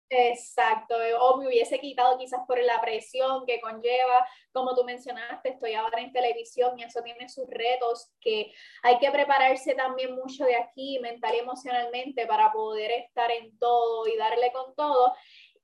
Exacto, 0.07 0.95
o 1.19 1.37
me 1.37 1.47
hubiese 1.47 1.79
quitado 1.79 2.17
quizás 2.19 2.41
por 2.47 2.61
la 2.61 2.79
presión 2.79 3.43
que 3.45 3.59
conlleva, 3.59 4.25
como 4.51 4.75
tú 4.75 4.83
mencionaste, 4.83 5.49
estoy 5.49 5.73
ahora 5.73 5.99
en 5.99 6.13
televisión 6.13 6.77
y 6.77 6.83
eso 6.83 7.01
tiene 7.01 7.27
sus 7.27 7.47
retos 7.49 8.11
que 8.21 8.53
hay 8.83 8.99
que 8.99 9.09
prepararse 9.09 9.73
también 9.73 10.15
mucho 10.15 10.45
de 10.45 10.57
aquí, 10.57 10.99
mental 10.99 11.33
y 11.33 11.39
emocionalmente, 11.39 12.27
para 12.27 12.51
poder 12.51 12.91
estar 12.91 13.31
en 13.31 13.57
todo 13.57 14.05
y 14.07 14.15
darle 14.15 14.51
con 14.51 14.75
todo. 14.75 15.13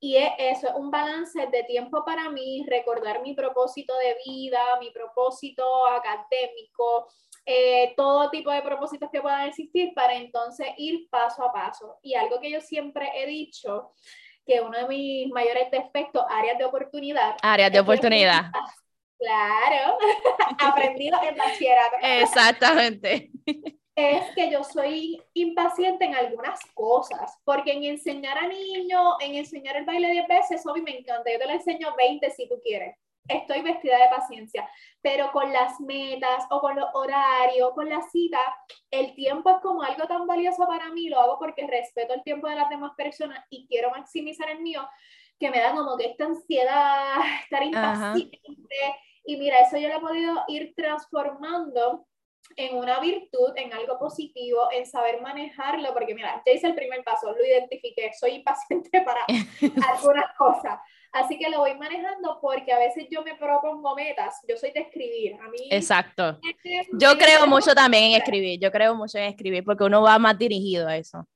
Y 0.00 0.16
eso 0.16 0.66
es 0.66 0.74
un 0.74 0.90
balance 0.90 1.46
de 1.46 1.62
tiempo 1.62 2.04
para 2.04 2.28
mí, 2.28 2.66
recordar 2.68 3.22
mi 3.22 3.34
propósito 3.34 3.94
de 3.98 4.16
vida, 4.26 4.60
mi 4.80 4.90
propósito 4.90 5.86
académico, 5.86 7.06
eh, 7.46 7.94
todo 7.96 8.28
tipo 8.30 8.50
de 8.50 8.62
propósitos 8.62 9.08
que 9.12 9.20
puedan 9.20 9.48
existir 9.48 9.92
para 9.94 10.16
entonces 10.16 10.66
ir 10.76 11.08
paso 11.08 11.44
a 11.44 11.52
paso. 11.52 11.98
Y 12.02 12.14
algo 12.14 12.40
que 12.40 12.50
yo 12.50 12.60
siempre 12.60 13.10
he 13.14 13.26
dicho 13.26 13.92
que 14.46 14.60
uno 14.60 14.78
de 14.78 14.88
mis 14.88 15.30
mayores 15.30 15.70
defectos, 15.70 16.24
áreas 16.28 16.58
de 16.58 16.64
oportunidad. 16.64 17.36
Áreas 17.42 17.72
de 17.72 17.80
oportunidad. 17.80 18.50
Claro, 19.18 19.98
aprendido 20.58 21.18
en 21.22 21.36
bachillerato. 21.36 21.96
Exactamente. 22.02 23.30
Es 23.94 24.34
que 24.34 24.50
yo 24.50 24.64
soy 24.64 25.22
impaciente 25.34 26.06
en 26.06 26.14
algunas 26.14 26.60
cosas, 26.72 27.38
porque 27.44 27.72
en 27.72 27.84
enseñar 27.84 28.38
a 28.38 28.48
niños, 28.48 29.14
en 29.20 29.34
enseñar 29.34 29.76
el 29.76 29.84
baile 29.84 30.10
10 30.10 30.28
veces, 30.28 30.66
mí 30.74 30.80
me 30.80 30.98
encanta, 30.98 31.30
yo 31.30 31.38
te 31.38 31.46
lo 31.46 31.52
enseño 31.52 31.94
20 31.96 32.30
si 32.30 32.48
tú 32.48 32.58
quieres, 32.62 32.96
estoy 33.28 33.62
vestida 33.62 33.98
de 33.98 34.08
paciencia, 34.08 34.68
pero 35.00 35.30
con 35.32 35.52
las 35.52 35.80
metas 35.80 36.44
o 36.50 36.60
con 36.60 36.76
los 36.76 36.88
horarios, 36.94 37.72
con 37.74 37.88
la 37.88 38.02
cita, 38.10 38.38
el 38.90 39.14
tiempo 39.14 39.50
es 39.50 39.56
como 39.62 39.82
algo 39.82 40.06
tan 40.06 40.26
valioso 40.26 40.66
para 40.66 40.90
mí, 40.90 41.08
lo 41.08 41.20
hago 41.20 41.38
porque 41.38 41.66
respeto 41.66 42.14
el 42.14 42.22
tiempo 42.22 42.48
de 42.48 42.56
las 42.56 42.68
demás 42.68 42.92
personas 42.96 43.44
y 43.50 43.66
quiero 43.68 43.90
maximizar 43.90 44.50
el 44.50 44.60
mío, 44.60 44.88
que 45.38 45.50
me 45.50 45.60
da 45.60 45.74
como 45.74 45.96
que 45.96 46.06
esta 46.06 46.24
ansiedad, 46.24 47.16
estar 47.44 47.62
impaciente. 47.62 48.40
Y 49.24 49.36
mira, 49.36 49.60
eso 49.60 49.76
yo 49.76 49.88
lo 49.88 49.96
he 49.96 50.00
podido 50.00 50.42
ir 50.48 50.74
transformando 50.74 52.06
en 52.56 52.76
una 52.76 53.00
virtud, 53.00 53.52
en 53.56 53.72
algo 53.72 53.98
positivo, 53.98 54.68
en 54.72 54.86
saber 54.86 55.20
manejarlo, 55.20 55.92
porque 55.92 56.14
mira, 56.14 56.42
ya 56.44 56.52
hice 56.52 56.66
el 56.66 56.74
primer 56.74 57.02
paso, 57.04 57.32
lo 57.32 57.44
identifiqué, 57.44 58.12
soy 58.12 58.32
impaciente 58.32 59.00
para 59.04 59.24
algunas 59.92 60.36
cosas. 60.36 60.80
Así 61.12 61.38
que 61.38 61.50
lo 61.50 61.58
voy 61.58 61.74
manejando 61.74 62.38
porque 62.40 62.72
a 62.72 62.78
veces 62.78 63.06
yo 63.10 63.22
me 63.22 63.34
propongo 63.34 63.94
metas, 63.94 64.40
yo 64.48 64.56
soy 64.56 64.72
de 64.72 64.80
escribir, 64.80 65.34
a 65.34 65.48
mí... 65.48 65.58
Exacto. 65.70 66.38
Yo 66.92 67.18
creo 67.18 67.46
mucho 67.46 67.74
también 67.74 68.04
en 68.04 68.12
escribir, 68.14 68.58
yo 68.58 68.72
creo 68.72 68.94
mucho 68.94 69.18
en 69.18 69.24
escribir 69.24 69.62
porque 69.62 69.84
uno 69.84 70.00
va 70.00 70.18
más 70.18 70.38
dirigido 70.38 70.88
a 70.88 70.96
eso. 70.96 71.26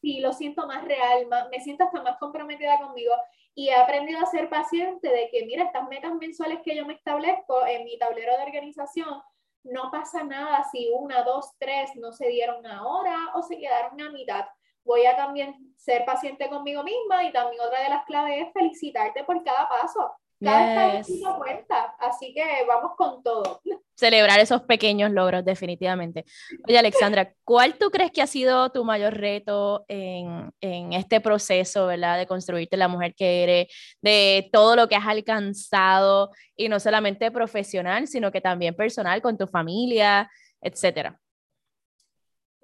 Sí, 0.00 0.20
lo 0.20 0.32
siento 0.32 0.66
más 0.66 0.82
real, 0.84 1.26
me 1.50 1.60
siento 1.60 1.84
hasta 1.84 2.02
más 2.02 2.16
comprometida 2.18 2.78
conmigo 2.78 3.12
y 3.54 3.68
he 3.68 3.74
aprendido 3.74 4.20
a 4.20 4.26
ser 4.26 4.48
paciente 4.48 5.08
de 5.08 5.28
que, 5.30 5.44
mira, 5.44 5.64
estas 5.64 5.86
metas 5.88 6.14
mensuales 6.14 6.60
que 6.64 6.74
yo 6.74 6.86
me 6.86 6.94
establezco 6.94 7.66
en 7.66 7.84
mi 7.84 7.98
tablero 7.98 8.34
de 8.36 8.44
organización, 8.44 9.20
no 9.64 9.90
pasa 9.90 10.24
nada 10.24 10.64
si 10.72 10.88
una, 10.94 11.22
dos, 11.22 11.52
tres 11.58 11.90
no 11.96 12.12
se 12.12 12.28
dieron 12.28 12.64
ahora 12.64 13.32
o 13.34 13.42
se 13.42 13.58
quedaron 13.58 14.00
a 14.00 14.10
mitad 14.10 14.46
voy 14.88 15.04
a 15.04 15.14
también 15.14 15.54
ser 15.76 16.04
paciente 16.04 16.48
conmigo 16.48 16.82
misma 16.82 17.22
y 17.22 17.30
también 17.30 17.60
otra 17.60 17.82
de 17.82 17.90
las 17.90 18.04
claves 18.06 18.46
es 18.46 18.52
felicitarte 18.52 19.22
por 19.22 19.44
cada 19.44 19.68
paso. 19.68 20.12
Cada 20.40 21.00
yes. 21.00 21.20
cuenta, 21.36 21.96
así 21.98 22.32
que 22.32 22.64
vamos 22.66 22.92
con 22.96 23.22
todo. 23.24 23.60
Celebrar 23.96 24.38
esos 24.38 24.62
pequeños 24.62 25.10
logros, 25.10 25.44
definitivamente. 25.44 26.24
Oye, 26.68 26.78
Alexandra, 26.78 27.34
¿cuál 27.42 27.76
tú 27.76 27.90
crees 27.90 28.12
que 28.12 28.22
ha 28.22 28.28
sido 28.28 28.70
tu 28.70 28.84
mayor 28.84 29.14
reto 29.14 29.84
en, 29.88 30.52
en 30.60 30.92
este 30.92 31.20
proceso, 31.20 31.86
¿verdad? 31.86 32.16
De 32.16 32.28
construirte 32.28 32.76
la 32.76 32.86
mujer 32.86 33.16
que 33.16 33.42
eres, 33.42 33.66
de 34.00 34.48
todo 34.52 34.76
lo 34.76 34.88
que 34.88 34.94
has 34.94 35.08
alcanzado, 35.08 36.30
y 36.54 36.68
no 36.68 36.78
solamente 36.78 37.32
profesional, 37.32 38.06
sino 38.06 38.30
que 38.30 38.40
también 38.40 38.76
personal, 38.76 39.20
con 39.20 39.36
tu 39.36 39.48
familia, 39.48 40.30
etcétera? 40.60 41.18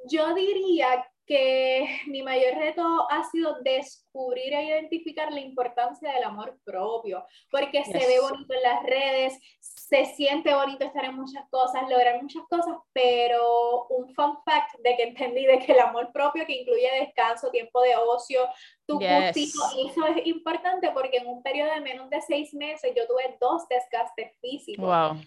Yo 0.06 0.32
diría 0.34 1.04
que 1.26 2.00
mi 2.06 2.22
mayor 2.22 2.54
reto 2.56 3.06
ha 3.10 3.24
sido 3.24 3.56
descubrir 3.62 4.52
e 4.52 4.64
identificar 4.64 5.32
la 5.32 5.40
importancia 5.40 6.12
del 6.12 6.24
amor 6.24 6.58
propio, 6.64 7.24
porque 7.50 7.84
se 7.84 7.98
ve 7.98 8.20
bonito 8.20 8.52
en 8.52 8.62
las 8.62 8.82
redes, 8.82 9.38
se 9.60 10.04
siente 10.06 10.54
bonito 10.54 10.84
estar 10.84 11.04
en 11.04 11.16
muchas 11.16 11.48
cosas, 11.50 11.88
lograr 11.88 12.20
muchas 12.22 12.42
cosas, 12.48 12.76
pero 12.92 13.86
un 13.88 14.14
fun 14.14 14.38
fact 14.44 14.78
de 14.82 14.96
que 14.96 15.02
entendí 15.04 15.46
de 15.46 15.58
que 15.58 15.72
el 15.72 15.80
amor 15.80 16.12
propio 16.12 16.44
que 16.46 16.60
incluye 16.60 16.90
descanso, 17.00 17.50
tiempo 17.50 17.80
de 17.80 17.96
ocio, 17.96 18.46
tu 18.86 18.98
yes. 18.98 19.36
y 19.36 19.88
eso 19.88 20.06
es 20.06 20.26
importante 20.26 20.90
porque 20.92 21.18
en 21.18 21.26
un 21.26 21.42
periodo 21.42 21.72
de 21.72 21.80
menos 21.80 22.10
de 22.10 22.20
seis 22.20 22.52
meses 22.54 22.92
yo 22.94 23.06
tuve 23.06 23.36
dos 23.40 23.66
desgastes 23.68 24.32
físicos. 24.40 24.84
Wow. 24.84 25.20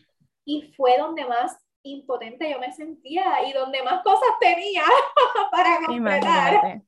Y 0.45 0.71
fue 0.77 0.97
donde 0.97 1.25
más 1.25 1.57
impotente 1.91 2.49
yo 2.49 2.59
me 2.59 2.71
sentía 2.71 3.43
y 3.47 3.53
donde 3.53 3.83
más 3.83 4.03
cosas 4.03 4.29
tenía 4.39 4.83
para 5.51 5.79
completar. 5.85 6.81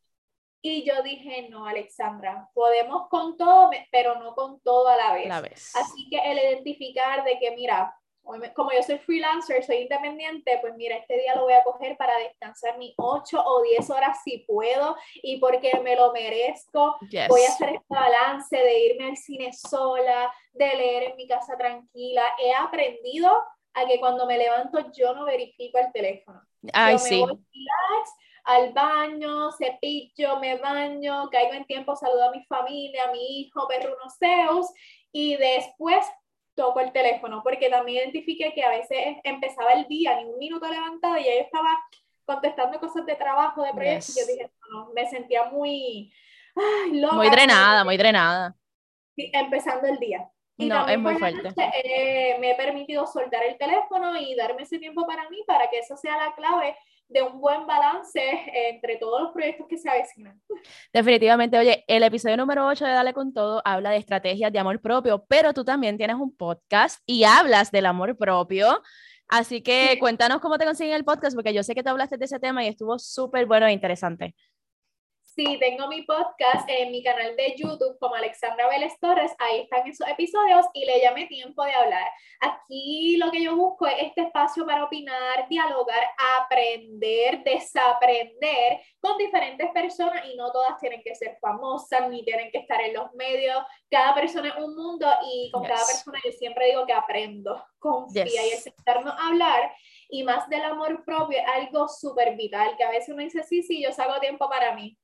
Y 0.61 0.83
yo 0.83 1.01
dije, 1.03 1.47
no, 1.49 1.65
Alexandra, 1.65 2.49
podemos 2.53 3.07
con 3.07 3.37
todo, 3.37 3.69
pero 3.91 4.19
no 4.19 4.35
con 4.35 4.59
todo 4.59 4.89
a 4.89 4.97
la 4.97 5.13
vez. 5.13 5.27
la 5.27 5.41
vez. 5.41 5.73
Así 5.75 6.09
que 6.09 6.17
el 6.17 6.37
identificar 6.37 7.23
de 7.23 7.39
que, 7.39 7.51
mira, 7.51 7.95
como 8.53 8.71
yo 8.71 8.83
soy 8.83 8.99
freelancer, 8.99 9.63
soy 9.63 9.77
independiente, 9.77 10.59
pues 10.61 10.75
mira, 10.75 10.97
este 10.97 11.17
día 11.17 11.35
lo 11.35 11.43
voy 11.43 11.53
a 11.53 11.63
coger 11.63 11.97
para 11.97 12.17
descansar 12.17 12.77
mis 12.77 12.93
8 12.97 13.43
o 13.43 13.63
10 13.63 13.89
horas 13.89 14.19
si 14.23 14.39
puedo 14.39 14.95
y 15.15 15.37
porque 15.37 15.79
me 15.83 15.95
lo 15.95 16.11
merezco. 16.11 16.97
Voy 17.27 17.41
a 17.41 17.49
hacer 17.49 17.69
este 17.69 17.85
balance 17.87 18.55
de 18.55 18.79
irme 18.85 19.09
al 19.09 19.17
cine 19.17 19.51
sola, 19.53 20.31
de 20.53 20.67
leer 20.75 21.03
en 21.03 21.15
mi 21.15 21.27
casa 21.27 21.57
tranquila. 21.57 22.23
He 22.37 22.53
aprendido 22.53 23.31
a 23.79 23.87
que 23.87 23.99
cuando 23.99 24.25
me 24.25 24.37
levanto 24.37 24.91
yo 24.91 25.13
no 25.13 25.25
verifico 25.25 25.77
el 25.77 25.91
teléfono. 25.91 26.41
Ay, 26.73 26.93
yo 26.93 26.99
sí. 26.99 27.15
me 27.15 27.21
voy 27.21 27.39
relax, 27.53 28.11
al 28.43 28.73
baño, 28.73 29.51
cepillo, 29.51 30.39
me 30.39 30.57
baño, 30.57 31.29
caigo 31.29 31.53
en 31.53 31.65
tiempo, 31.65 31.95
saludo 31.95 32.29
a 32.29 32.31
mi 32.31 32.43
familia, 32.45 33.05
a 33.05 33.11
mi 33.11 33.41
hijo, 33.41 33.67
perruno 33.67 34.09
Zeus, 34.17 34.67
y 35.11 35.35
después 35.37 36.05
toco 36.55 36.79
el 36.79 36.91
teléfono, 36.91 37.41
porque 37.43 37.69
también 37.69 38.03
identifiqué 38.03 38.53
que 38.53 38.63
a 38.63 38.69
veces 38.69 39.17
empezaba 39.23 39.73
el 39.73 39.87
día, 39.87 40.15
ni 40.17 40.25
un 40.25 40.37
minuto 40.37 40.67
levantado, 40.67 41.17
y 41.17 41.23
yo 41.23 41.29
estaba 41.29 41.69
contestando 42.25 42.79
cosas 42.79 43.05
de 43.05 43.15
trabajo, 43.15 43.63
de 43.63 43.73
proyectos, 43.73 44.17
y 44.17 44.19
yo 44.19 44.27
dije, 44.27 44.51
no, 44.71 44.91
me 44.93 45.09
sentía 45.09 45.45
muy, 45.45 46.11
muy 47.13 47.29
drenada, 47.29 47.83
muy 47.83 47.97
drenada. 47.97 48.55
empezando 49.15 49.87
el 49.87 49.97
día. 49.99 50.29
Y 50.59 50.67
no, 50.67 50.85
es 50.87 50.99
muy 50.99 51.15
fuerte. 51.15 51.53
Eh, 51.85 52.37
me 52.39 52.51
he 52.51 52.55
permitido 52.55 53.07
soltar 53.07 53.43
el 53.45 53.57
teléfono 53.57 54.17
y 54.17 54.35
darme 54.35 54.63
ese 54.63 54.77
tiempo 54.77 55.07
para 55.07 55.29
mí, 55.29 55.37
para 55.47 55.69
que 55.69 55.79
eso 55.79 55.95
sea 55.95 56.17
la 56.17 56.35
clave 56.35 56.75
de 57.07 57.21
un 57.23 57.39
buen 57.39 57.65
balance 57.65 58.21
entre 58.69 58.97
todos 58.97 59.21
los 59.21 59.31
proyectos 59.31 59.67
que 59.69 59.77
se 59.77 59.89
avecinan. 59.89 60.39
Definitivamente, 60.91 61.57
oye, 61.57 61.85
el 61.87 62.03
episodio 62.03 62.35
número 62.35 62.67
8 62.67 62.85
de 62.85 62.91
Dale 62.91 63.13
con 63.13 63.33
Todo 63.33 63.61
habla 63.63 63.91
de 63.91 63.97
estrategias 63.97 64.51
de 64.51 64.59
amor 64.59 64.81
propio, 64.81 65.25
pero 65.29 65.53
tú 65.53 65.63
también 65.63 65.97
tienes 65.97 66.17
un 66.17 66.35
podcast 66.35 67.01
y 67.05 67.23
hablas 67.23 67.71
del 67.71 67.85
amor 67.85 68.17
propio. 68.17 68.81
Así 69.29 69.61
que 69.61 69.95
cuéntanos 69.99 70.41
cómo 70.41 70.57
te 70.57 70.65
consiguen 70.65 70.95
el 70.95 71.05
podcast, 71.05 71.35
porque 71.35 71.53
yo 71.53 71.63
sé 71.63 71.73
que 71.73 71.83
te 71.83 71.89
hablaste 71.89 72.17
de 72.17 72.25
ese 72.25 72.39
tema 72.39 72.65
y 72.65 72.67
estuvo 72.67 72.99
súper 72.99 73.45
bueno 73.45 73.65
e 73.67 73.71
interesante. 73.71 74.35
Sí, 75.39 75.57
tengo 75.57 75.87
mi 75.87 76.01
podcast 76.01 76.67
en 76.67 76.91
mi 76.91 77.01
canal 77.01 77.33
de 77.37 77.55
YouTube 77.55 77.97
como 77.97 78.13
Alexandra 78.13 78.67
Vélez 78.67 78.99
Torres, 78.99 79.33
ahí 79.39 79.61
están 79.61 79.87
esos 79.87 80.05
episodios 80.05 80.65
y 80.73 80.83
le 80.83 80.99
llamé 80.99 81.27
tiempo 81.27 81.63
de 81.63 81.71
hablar. 81.71 82.11
Aquí 82.41 83.15
lo 83.15 83.31
que 83.31 83.41
yo 83.41 83.55
busco 83.55 83.87
es 83.87 83.95
este 84.01 84.23
espacio 84.23 84.65
para 84.65 84.83
opinar, 84.83 85.47
dialogar, 85.47 86.03
aprender, 86.41 87.41
desaprender 87.45 88.81
con 88.99 89.17
diferentes 89.17 89.71
personas 89.71 90.25
y 90.25 90.35
no 90.35 90.51
todas 90.51 90.77
tienen 90.77 91.01
que 91.01 91.15
ser 91.15 91.37
famosas 91.39 92.09
ni 92.09 92.25
tienen 92.25 92.51
que 92.51 92.57
estar 92.57 92.81
en 92.81 92.95
los 92.95 93.13
medios. 93.13 93.63
Cada 93.89 94.13
persona 94.13 94.49
es 94.49 94.61
un 94.61 94.75
mundo 94.75 95.07
y 95.23 95.51
con 95.53 95.63
cada 95.63 95.85
persona 95.85 96.19
yo 96.21 96.33
siempre 96.33 96.65
digo 96.65 96.85
que 96.85 96.91
aprendo, 96.91 97.65
confía 97.79 98.25
y 98.25 98.51
el 98.51 98.57
sentarnos 98.57 99.13
a 99.13 99.27
hablar 99.29 99.71
y 100.09 100.21
más 100.23 100.49
del 100.49 100.65
amor 100.65 101.05
propio 101.05 101.37
es 101.37 101.47
algo 101.47 101.87
súper 101.87 102.35
vital, 102.35 102.75
que 102.75 102.83
a 102.83 102.89
veces 102.89 103.07
uno 103.13 103.23
dice, 103.23 103.41
sí, 103.43 103.63
sí, 103.63 103.81
yo 103.81 103.93
saco 103.93 104.19
tiempo 104.19 104.49
para 104.49 104.75
mí 104.75 104.97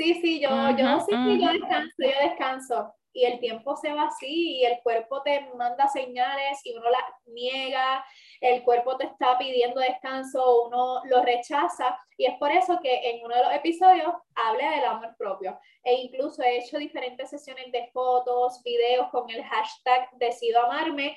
Sí, 0.00 0.14
sí, 0.14 0.40
yo, 0.40 0.48
yo, 0.78 1.00
sí, 1.00 1.14
sí, 1.14 1.44
yo 1.44 1.52
descanso, 1.52 1.94
yo 1.98 2.28
descanso. 2.30 2.94
Y 3.12 3.26
el 3.26 3.38
tiempo 3.38 3.76
se 3.76 3.92
va 3.92 4.04
así 4.04 4.56
y 4.56 4.64
el 4.64 4.80
cuerpo 4.82 5.20
te 5.20 5.42
manda 5.56 5.88
señales 5.88 6.58
y 6.64 6.74
uno 6.74 6.88
las 6.88 7.02
niega, 7.26 8.02
el 8.40 8.62
cuerpo 8.62 8.96
te 8.96 9.04
está 9.04 9.36
pidiendo 9.36 9.78
descanso, 9.78 10.68
uno 10.68 11.02
lo 11.04 11.22
rechaza. 11.22 11.98
Y 12.16 12.24
es 12.24 12.38
por 12.38 12.50
eso 12.50 12.78
que 12.82 13.10
en 13.10 13.22
uno 13.22 13.36
de 13.36 13.42
los 13.42 13.52
episodios 13.52 14.14
hablé 14.36 14.70
del 14.70 14.84
amor 14.86 15.14
propio. 15.18 15.58
E 15.82 15.92
incluso 15.92 16.42
he 16.42 16.60
hecho 16.60 16.78
diferentes 16.78 17.28
sesiones 17.28 17.70
de 17.70 17.90
fotos, 17.92 18.62
videos 18.64 19.10
con 19.10 19.28
el 19.28 19.44
hashtag 19.44 20.08
Decido 20.12 20.64
Amarme, 20.64 21.14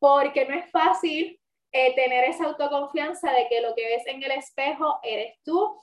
porque 0.00 0.44
no 0.44 0.56
es 0.56 0.68
fácil 0.72 1.38
eh, 1.70 1.94
tener 1.94 2.24
esa 2.24 2.46
autoconfianza 2.46 3.30
de 3.30 3.46
que 3.46 3.60
lo 3.60 3.76
que 3.76 3.86
ves 3.86 4.06
en 4.08 4.20
el 4.24 4.32
espejo 4.32 4.98
eres 5.04 5.36
tú 5.44 5.80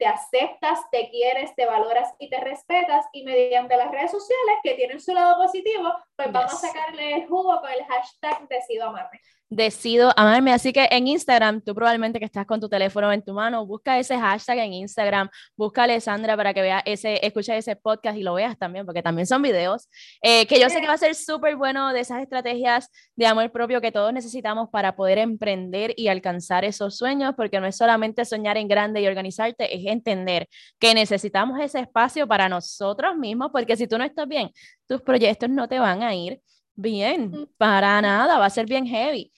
te 0.00 0.06
aceptas, 0.06 0.80
te 0.90 1.10
quieres, 1.10 1.54
te 1.54 1.66
valoras 1.66 2.14
y 2.18 2.30
te 2.30 2.40
respetas 2.40 3.04
y 3.12 3.22
mediante 3.22 3.76
las 3.76 3.90
redes 3.90 4.10
sociales 4.10 4.56
que 4.62 4.74
tienen 4.74 4.98
su 4.98 5.12
lado 5.12 5.36
positivo, 5.36 5.92
pues 6.16 6.32
vamos 6.32 6.54
a 6.54 6.56
sacarle 6.56 7.16
el 7.16 7.28
jugo 7.28 7.60
con 7.60 7.70
el 7.70 7.84
hashtag 7.84 8.48
decido 8.48 8.86
amarme 8.86 9.20
decido 9.50 10.12
amarme. 10.16 10.52
Así 10.52 10.72
que 10.72 10.88
en 10.90 11.08
Instagram, 11.08 11.60
tú 11.60 11.74
probablemente 11.74 12.18
que 12.20 12.24
estás 12.24 12.46
con 12.46 12.60
tu 12.60 12.68
teléfono 12.68 13.12
en 13.12 13.22
tu 13.22 13.34
mano, 13.34 13.66
busca 13.66 13.98
ese 13.98 14.16
hashtag 14.16 14.58
en 14.58 14.72
Instagram, 14.72 15.28
busca 15.56 15.82
a 15.82 15.84
Alessandra 15.84 16.36
para 16.36 16.54
que 16.54 16.62
vea 16.62 16.82
ese, 16.86 17.24
escucha 17.26 17.56
ese 17.56 17.74
podcast 17.76 18.16
y 18.16 18.22
lo 18.22 18.34
veas 18.34 18.56
también, 18.56 18.86
porque 18.86 19.02
también 19.02 19.26
son 19.26 19.42
videos, 19.42 19.88
eh, 20.22 20.46
que 20.46 20.60
yo 20.60 20.70
sé 20.70 20.80
que 20.80 20.86
va 20.86 20.94
a 20.94 20.98
ser 20.98 21.14
súper 21.16 21.56
bueno 21.56 21.92
de 21.92 22.00
esas 22.00 22.22
estrategias 22.22 22.88
de 23.16 23.26
amor 23.26 23.50
propio 23.50 23.80
que 23.80 23.90
todos 23.90 24.12
necesitamos 24.12 24.68
para 24.70 24.94
poder 24.94 25.18
emprender 25.18 25.92
y 25.96 26.08
alcanzar 26.08 26.64
esos 26.64 26.96
sueños, 26.96 27.34
porque 27.36 27.60
no 27.60 27.66
es 27.66 27.76
solamente 27.76 28.24
soñar 28.24 28.56
en 28.56 28.68
grande 28.68 29.00
y 29.02 29.06
organizarte, 29.08 29.74
es 29.74 29.84
entender 29.86 30.48
que 30.78 30.94
necesitamos 30.94 31.58
ese 31.60 31.80
espacio 31.80 32.28
para 32.28 32.48
nosotros 32.48 33.16
mismos, 33.16 33.50
porque 33.52 33.76
si 33.76 33.88
tú 33.88 33.98
no 33.98 34.04
estás 34.04 34.28
bien, 34.28 34.50
tus 34.86 35.02
proyectos 35.02 35.50
no 35.50 35.68
te 35.68 35.80
van 35.80 36.04
a 36.04 36.14
ir 36.14 36.40
bien, 36.76 37.48
para 37.58 38.00
nada, 38.00 38.38
va 38.38 38.46
a 38.46 38.50
ser 38.50 38.66
bien 38.66 38.86
heavy. 38.86 39.32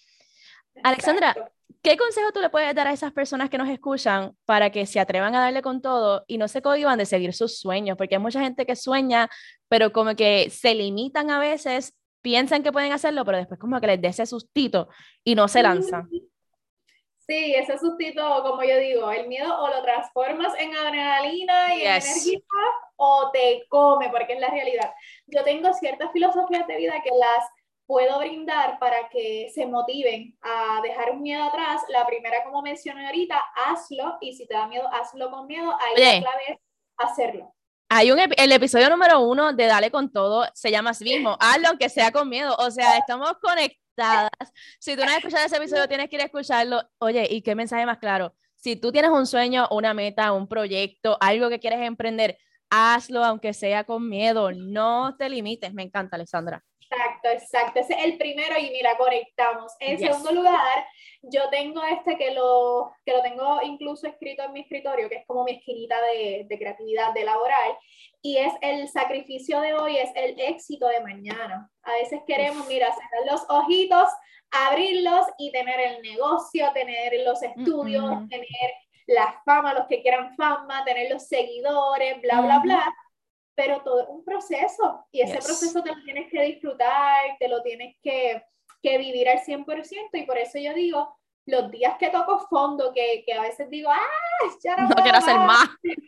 Alexandra, 0.83 1.35
¿qué 1.83 1.97
consejo 1.97 2.33
tú 2.33 2.41
le 2.41 2.50
puedes 2.50 2.75
dar 2.75 2.87
a 2.87 2.93
esas 2.93 3.12
personas 3.12 3.50
que 3.50 3.59
nos 3.59 3.69
escuchan 3.69 4.37
para 4.45 4.71
que 4.71 4.87
se 4.87 5.00
atrevan 5.00 5.35
a 5.35 5.41
darle 5.41 5.62
con 5.62 5.83
todo 5.83 6.25
y 6.26 6.38
no 6.38 6.49
se 6.49 6.62
cohiban 6.62 6.99
de 6.99 7.07
seguir 7.07 7.35
sus 7.35 7.59
sueños? 7.59 7.97
Porque 7.97 8.14
hay 8.14 8.21
mucha 8.21 8.41
gente 8.41 8.67
que 8.67 8.76
sueña, 8.76 9.29
pero 9.69 9.93
como 9.93 10.14
que 10.14 10.50
se 10.50 10.75
limitan 10.75 11.31
a 11.31 11.38
veces, 11.38 11.95
piensan 12.23 12.62
que 12.62 12.73
pueden 12.73 12.93
hacerlo, 12.93 13.25
pero 13.25 13.38
después 13.38 13.59
como 13.59 13.81
que 13.81 13.87
les 13.88 14.00
dé 14.00 14.09
ese 14.09 14.26
sustito 14.26 14.88
y 15.25 15.35
no 15.35 15.49
se 15.49 15.62
lanzan. 15.62 16.09
Sí, 17.26 17.55
ese 17.55 17.79
sustito, 17.79 18.42
como 18.42 18.64
yo 18.64 18.77
digo, 18.79 19.11
el 19.12 19.29
miedo 19.29 19.57
o 19.57 19.68
lo 19.68 19.81
transformas 19.83 20.55
en 20.59 20.75
adrenalina 20.75 21.75
y 21.75 21.83
en 21.83 21.87
energía 21.92 22.40
o 22.96 23.31
te 23.33 23.64
come, 23.68 24.11
porque 24.11 24.33
es 24.35 24.40
la 24.40 24.49
realidad. 24.49 24.92
Yo 25.27 25.44
tengo 25.44 25.73
ciertas 25.73 26.11
filosofías 26.12 26.66
de 26.66 26.77
vida 26.77 27.01
que 27.03 27.11
las 27.11 27.49
puedo 27.87 28.18
brindar 28.18 28.79
para 28.79 29.09
que 29.09 29.51
se 29.55 29.66
motiven 29.66 30.37
a 30.42 30.81
dejar 30.83 31.11
un 31.12 31.23
miedo 31.23 31.42
atrás. 31.45 31.83
La 31.88 32.07
primera, 32.07 32.45
como 32.45 32.62
mencioné 32.62 33.07
ahorita, 33.07 33.38
hazlo 33.66 34.18
y 34.21 34.35
si 34.35 34.47
te 34.47 34.55
da 34.55 34.66
miedo, 34.66 34.88
hazlo 34.92 35.31
con 35.31 35.47
miedo. 35.47 35.73
Ahí 35.81 36.03
la 36.03 36.21
clave 36.21 36.42
es 36.49 36.59
hacerlo. 36.97 37.55
Hay 37.88 38.11
un 38.11 38.18
el 38.18 38.53
episodio 38.53 38.88
número 38.88 39.21
uno 39.21 39.53
de 39.53 39.66
Dale 39.66 39.90
con 39.90 40.11
todo 40.11 40.47
se 40.55 40.71
llama 40.71 40.90
así 40.90 41.05
mismo, 41.05 41.37
hazlo 41.40 41.68
aunque 41.68 41.88
sea 41.88 42.11
con 42.11 42.29
miedo. 42.29 42.57
O 42.59 42.71
sea, 42.71 42.97
estamos 42.97 43.33
conectadas. 43.42 44.31
Si 44.79 44.97
tú 44.97 45.05
no 45.05 45.11
has 45.11 45.18
escuchado 45.18 45.45
ese 45.45 45.57
episodio, 45.57 45.88
tienes 45.88 46.09
que 46.09 46.16
ir 46.16 46.23
a 46.23 46.27
escucharlo. 46.27 46.83
Oye, 46.99 47.27
¿y 47.31 47.42
qué 47.42 47.55
mensaje 47.55 47.85
más 47.85 47.99
claro? 47.99 48.35
Si 48.57 48.77
tú 48.77 48.92
tienes 48.92 49.11
un 49.11 49.27
sueño, 49.27 49.68
una 49.71 49.92
meta, 49.92 50.33
un 50.33 50.49
proyecto, 50.49 51.18
algo 51.21 51.51
que 51.51 51.59
quieres 51.61 51.81
emprender, 51.81 52.38
hazlo 52.71 53.25
aunque 53.25 53.53
sea 53.53 53.85
con 53.85 54.09
miedo. 54.09 54.53
No 54.53 55.16
te 55.18 55.29
limites. 55.29 55.75
Me 55.75 55.83
encanta, 55.83 56.16
Alexandra. 56.16 56.64
Exacto, 56.92 57.28
exacto. 57.28 57.81
Ese 57.81 57.94
es 57.94 58.05
el 58.05 58.18
primero 58.18 58.59
y 58.59 58.70
mira, 58.70 58.96
conectamos. 58.96 59.72
En 59.81 59.98
segundo 59.98 60.33
lugar, 60.33 60.87
yo 61.22 61.48
tengo 61.50 61.83
este 61.85 62.16
que 62.16 62.33
lo, 62.33 62.92
que 63.05 63.12
lo 63.12 63.22
tengo 63.22 63.61
incluso 63.62 64.07
escrito 64.07 64.42
en 64.42 64.52
mi 64.52 64.61
escritorio, 64.61 65.09
que 65.09 65.16
es 65.16 65.26
como 65.26 65.44
mi 65.44 65.52
esquinita 65.52 65.96
de, 66.02 66.46
de 66.48 66.59
creatividad, 66.59 67.14
de 67.14 67.24
laboral, 67.24 67.78
y 68.20 68.37
es 68.37 68.52
el 68.61 68.88
sacrificio 68.88 69.61
de 69.61 69.74
hoy, 69.74 69.96
es 69.96 70.11
el 70.14 70.38
éxito 70.38 70.87
de 70.87 71.00
mañana. 71.00 71.70
A 71.83 71.92
veces 71.92 72.20
queremos, 72.26 72.66
mira, 72.68 72.88
cerrar 72.92 73.33
los 73.33 73.44
ojitos, 73.48 74.09
abrirlos 74.50 75.26
y 75.38 75.50
tener 75.50 75.81
el 75.81 76.02
negocio, 76.02 76.70
tener 76.72 77.12
los 77.24 77.42
estudios, 77.42 78.28
tener 78.28 78.48
la 79.07 79.40
fama, 79.44 79.74
los 79.74 79.87
que 79.87 80.02
quieran 80.02 80.37
fama, 80.37 80.85
tener 80.85 81.11
los 81.11 81.26
seguidores, 81.26 82.20
bla, 82.20 82.40
bla, 82.42 82.59
bla 82.61 82.94
pero 83.55 83.83
todo 83.83 84.03
es 84.03 84.09
un 84.09 84.25
proceso 84.25 85.07
y 85.11 85.21
ese 85.21 85.35
proceso 85.35 85.83
te 85.83 85.95
lo 85.95 86.03
tienes 86.05 86.31
que 86.31 86.43
disfrutar, 86.43 87.37
te 87.38 87.49
lo 87.49 87.62
tienes 87.62 87.97
que, 88.03 88.43
que, 88.83 88.99
vivir 88.99 89.29
al 89.29 89.41
100% 89.41 90.09
y 90.12 90.23
por 90.23 90.38
eso 90.38 90.59
yo 90.59 90.73
digo, 90.75 91.17
los 91.47 91.71
días 91.71 91.97
que 91.99 92.09
toco 92.09 92.47
fondo, 92.49 92.93
que, 92.93 93.25
que 93.27 93.33
a 93.35 93.43
veces 93.43 93.69
digo, 93.69 93.91
¡ah! 93.91 93.99
Ya 94.62 94.77
no, 94.77 94.88
no 94.97 95.03
quiero 95.03 95.19
hacer 95.19 95.37
más. 95.37 95.69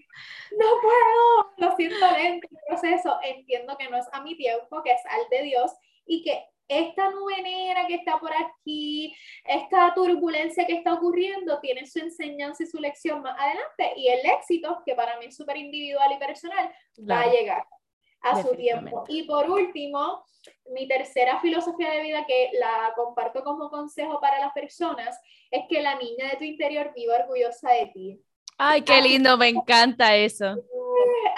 No 0.56 0.66
puedo, 0.80 1.54
lo 1.56 1.76
siento 1.76 2.06
lento 2.12 2.46
el 2.48 2.58
proceso, 2.68 3.18
entiendo 3.24 3.76
que 3.76 3.88
no 3.88 3.96
es 3.96 4.06
a 4.12 4.22
mi 4.22 4.36
tiempo, 4.36 4.84
que 4.84 4.92
es 4.92 5.00
al 5.06 5.28
de 5.28 5.42
Dios 5.42 5.72
y 6.06 6.22
que 6.22 6.46
esta 6.68 7.10
nube 7.10 7.42
negra 7.42 7.86
que 7.86 7.94
está 7.94 8.18
por 8.18 8.32
aquí, 8.32 9.14
esta 9.44 9.92
turbulencia 9.94 10.66
que 10.66 10.74
está 10.74 10.94
ocurriendo, 10.94 11.60
tiene 11.60 11.86
su 11.86 11.98
enseñanza 11.98 12.62
y 12.62 12.66
su 12.66 12.78
lección 12.78 13.22
más 13.22 13.38
adelante. 13.38 13.92
Y 13.96 14.08
el 14.08 14.26
éxito, 14.26 14.82
que 14.84 14.94
para 14.94 15.18
mí 15.18 15.26
es 15.26 15.36
súper 15.36 15.56
individual 15.56 16.12
y 16.12 16.18
personal, 16.18 16.72
va 17.08 17.22
a 17.22 17.30
llegar 17.30 17.66
a 18.22 18.42
su 18.42 18.54
tiempo. 18.56 19.04
Y 19.08 19.24
por 19.24 19.50
último, 19.50 20.24
mi 20.72 20.88
tercera 20.88 21.40
filosofía 21.40 21.90
de 21.90 22.02
vida 22.02 22.24
que 22.26 22.50
la 22.58 22.92
comparto 22.96 23.44
como 23.44 23.70
consejo 23.70 24.20
para 24.20 24.40
las 24.40 24.52
personas 24.52 25.18
es 25.50 25.64
que 25.68 25.82
la 25.82 25.96
niña 25.96 26.30
de 26.30 26.36
tu 26.36 26.44
interior 26.44 26.92
viva 26.94 27.16
orgullosa 27.16 27.70
de 27.70 27.86
ti. 27.86 28.20
Ay, 28.56 28.82
qué 28.82 29.00
lindo, 29.02 29.36
me 29.36 29.48
encanta 29.48 30.14
eso. 30.16 30.54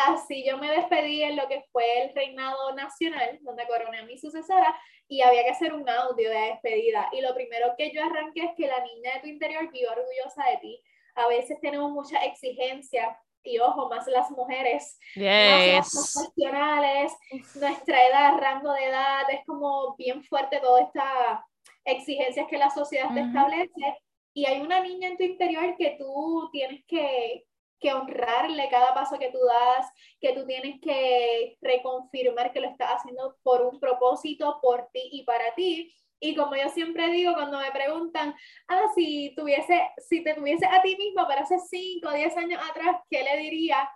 Así 0.07 0.45
yo 0.47 0.59
me 0.59 0.71
despedí 0.71 1.23
en 1.23 1.37
lo 1.37 1.49
que 1.49 1.65
fue 1.73 2.03
el 2.03 2.15
reinado 2.15 2.75
nacional, 2.75 3.39
donde 3.41 3.67
coroné 3.67 3.99
a 3.99 4.05
mi 4.05 4.19
sucesora, 4.19 4.79
y 5.09 5.23
había 5.23 5.45
que 5.45 5.51
hacer 5.51 5.73
un 5.73 5.89
audio 5.89 6.31
de 6.31 6.37
despedida. 6.37 7.09
Y 7.13 7.21
lo 7.21 7.35
primero 7.35 7.75
que 7.77 7.93
yo 7.93 8.03
arranqué 8.05 8.45
es 8.45 8.51
que 8.57 8.67
la 8.67 8.81
niña 8.85 9.15
de 9.15 9.21
tu 9.21 9.27
interior 9.29 9.71
viva 9.71 9.93
orgullosa 9.93 10.45
de 10.51 10.57
ti. 10.59 10.83
A 11.15 11.29
veces 11.29 11.59
tenemos 11.61 11.91
mucha 11.91 12.25
exigencia 12.25 13.19
y 13.43 13.59
ojo, 13.59 13.89
más 13.89 14.07
las 14.09 14.31
mujeres, 14.33 14.99
más 15.15 15.67
las 15.67 16.15
profesionales, 16.15 17.13
nuestra 17.55 18.09
edad, 18.09 18.39
rango 18.39 18.73
de 18.73 18.85
edad, 18.87 19.23
es 19.31 19.45
como 19.47 19.95
bien 19.97 20.25
fuerte 20.25 20.59
toda 20.59 20.83
esta 20.83 21.47
exigencias 21.85 22.49
que 22.49 22.59
la 22.59 22.71
sociedad 22.71 23.15
te 23.15 23.21
establece 23.21 24.03
y 24.35 24.45
hay 24.45 24.61
una 24.61 24.81
niña 24.81 25.09
en 25.09 25.17
tu 25.17 25.23
interior 25.23 25.77
que 25.79 25.97
tú 25.99 26.49
tienes 26.53 26.85
que, 26.87 27.47
que 27.81 27.93
honrarle 27.93 28.69
cada 28.71 28.95
paso 28.95 29.19
que 29.19 29.31
tú 29.31 29.39
das, 29.45 29.87
que 30.21 30.33
tú 30.33 30.47
tienes 30.47 30.81
que 30.81 31.57
reconfirmar 31.61 32.53
que 32.53 32.61
lo 32.61 32.69
estás 32.69 32.97
haciendo 32.97 33.37
por 33.43 33.63
un 33.63 33.79
propósito, 33.79 34.59
por 34.63 34.89
ti 34.93 35.09
y 35.13 35.25
para 35.25 35.55
ti. 35.55 35.93
Y 36.19 36.35
como 36.35 36.57
yo 36.57 36.69
siempre 36.71 37.11
digo 37.11 37.35
cuando 37.35 37.59
me 37.59 37.71
preguntan, 37.73 38.35
ah, 38.69 38.87
si, 38.95 39.35
tuviese, 39.37 39.91
si 39.99 40.25
te 40.25 40.35
tuviese 40.35 40.67
a 40.67 40.81
ti 40.83 40.97
mismo, 40.97 41.27
pero 41.29 41.43
hace 41.43 41.59
5 41.59 42.09
o 42.09 42.13
10 42.13 42.37
años 42.39 42.63
atrás, 42.71 42.97
¿qué 43.11 43.23
le 43.23 43.37
diría? 43.37 43.89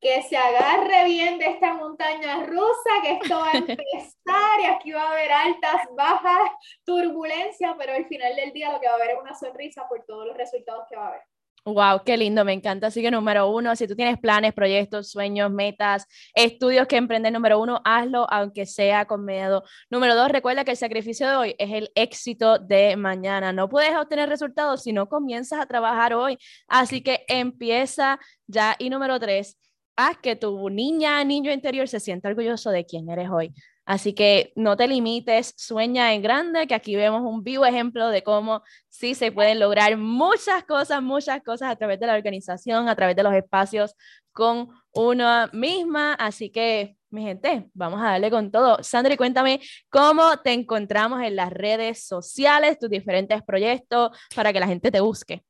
Que 0.00 0.22
se 0.22 0.36
agarre 0.36 1.04
bien 1.04 1.38
de 1.38 1.46
esta 1.46 1.74
montaña 1.74 2.44
rusa, 2.44 2.90
que 3.02 3.12
esto 3.12 3.38
va 3.38 3.50
a 3.50 3.52
empezar 3.58 4.60
y 4.60 4.64
aquí 4.64 4.90
va 4.90 5.02
a 5.02 5.12
haber 5.12 5.30
altas, 5.30 5.82
bajas, 5.96 6.50
turbulencias, 6.84 7.74
pero 7.78 7.92
al 7.92 8.06
final 8.06 8.34
del 8.34 8.52
día 8.52 8.72
lo 8.72 8.80
que 8.80 8.88
va 8.88 8.94
a 8.94 8.96
haber 8.96 9.10
es 9.10 9.20
una 9.20 9.34
sonrisa 9.34 9.86
por 9.88 10.04
todos 10.04 10.26
los 10.26 10.36
resultados 10.36 10.84
que 10.90 10.96
va 10.96 11.04
a 11.04 11.08
haber. 11.10 11.31
Wow, 11.64 12.02
qué 12.04 12.16
lindo, 12.16 12.44
me 12.44 12.52
encanta. 12.52 12.88
Así 12.88 13.02
que 13.02 13.10
número 13.12 13.48
uno, 13.48 13.76
si 13.76 13.86
tú 13.86 13.94
tienes 13.94 14.18
planes, 14.18 14.52
proyectos, 14.52 15.12
sueños, 15.12 15.48
metas, 15.48 16.06
estudios 16.34 16.88
que 16.88 16.96
emprender, 16.96 17.32
número 17.32 17.60
uno, 17.60 17.80
hazlo 17.84 18.26
aunque 18.30 18.66
sea 18.66 19.04
con 19.04 19.24
miedo. 19.24 19.62
Número 19.88 20.16
dos, 20.16 20.28
recuerda 20.28 20.64
que 20.64 20.72
el 20.72 20.76
sacrificio 20.76 21.28
de 21.28 21.36
hoy 21.36 21.54
es 21.58 21.70
el 21.70 21.92
éxito 21.94 22.58
de 22.58 22.96
mañana. 22.96 23.52
No 23.52 23.68
puedes 23.68 23.96
obtener 23.96 24.28
resultados 24.28 24.82
si 24.82 24.92
no 24.92 25.08
comienzas 25.08 25.60
a 25.60 25.66
trabajar 25.66 26.14
hoy. 26.14 26.36
Así 26.66 27.00
que 27.00 27.24
empieza 27.28 28.18
ya. 28.48 28.74
Y 28.80 28.90
número 28.90 29.20
tres, 29.20 29.56
haz 29.94 30.18
que 30.18 30.34
tu 30.34 30.68
niña, 30.68 31.22
niño 31.22 31.52
interior 31.52 31.86
se 31.86 32.00
sienta 32.00 32.28
orgulloso 32.28 32.70
de 32.70 32.84
quién 32.84 33.08
eres 33.08 33.30
hoy. 33.30 33.54
Así 33.84 34.14
que 34.14 34.52
no 34.54 34.76
te 34.76 34.86
limites, 34.86 35.54
sueña 35.56 36.14
en 36.14 36.22
grande, 36.22 36.66
que 36.68 36.74
aquí 36.74 36.94
vemos 36.94 37.22
un 37.22 37.42
vivo 37.42 37.66
ejemplo 37.66 38.08
de 38.08 38.22
cómo 38.22 38.62
sí 38.88 39.14
se 39.14 39.32
pueden 39.32 39.58
lograr 39.58 39.96
muchas 39.96 40.64
cosas, 40.64 41.02
muchas 41.02 41.42
cosas 41.42 41.70
a 41.70 41.76
través 41.76 41.98
de 41.98 42.06
la 42.06 42.14
organización, 42.14 42.88
a 42.88 42.94
través 42.94 43.16
de 43.16 43.24
los 43.24 43.34
espacios 43.34 43.96
con 44.30 44.68
una 44.92 45.50
misma. 45.52 46.14
Así 46.14 46.50
que, 46.50 46.96
mi 47.10 47.22
gente, 47.22 47.68
vamos 47.74 48.00
a 48.00 48.12
darle 48.12 48.30
con 48.30 48.52
todo. 48.52 48.82
Sandri, 48.82 49.16
cuéntame 49.16 49.60
cómo 49.90 50.38
te 50.38 50.52
encontramos 50.52 51.20
en 51.22 51.34
las 51.34 51.52
redes 51.52 52.06
sociales, 52.06 52.78
tus 52.78 52.88
diferentes 52.88 53.42
proyectos, 53.42 54.16
para 54.34 54.52
que 54.52 54.60
la 54.60 54.68
gente 54.68 54.92
te 54.92 55.00
busque. 55.00 55.42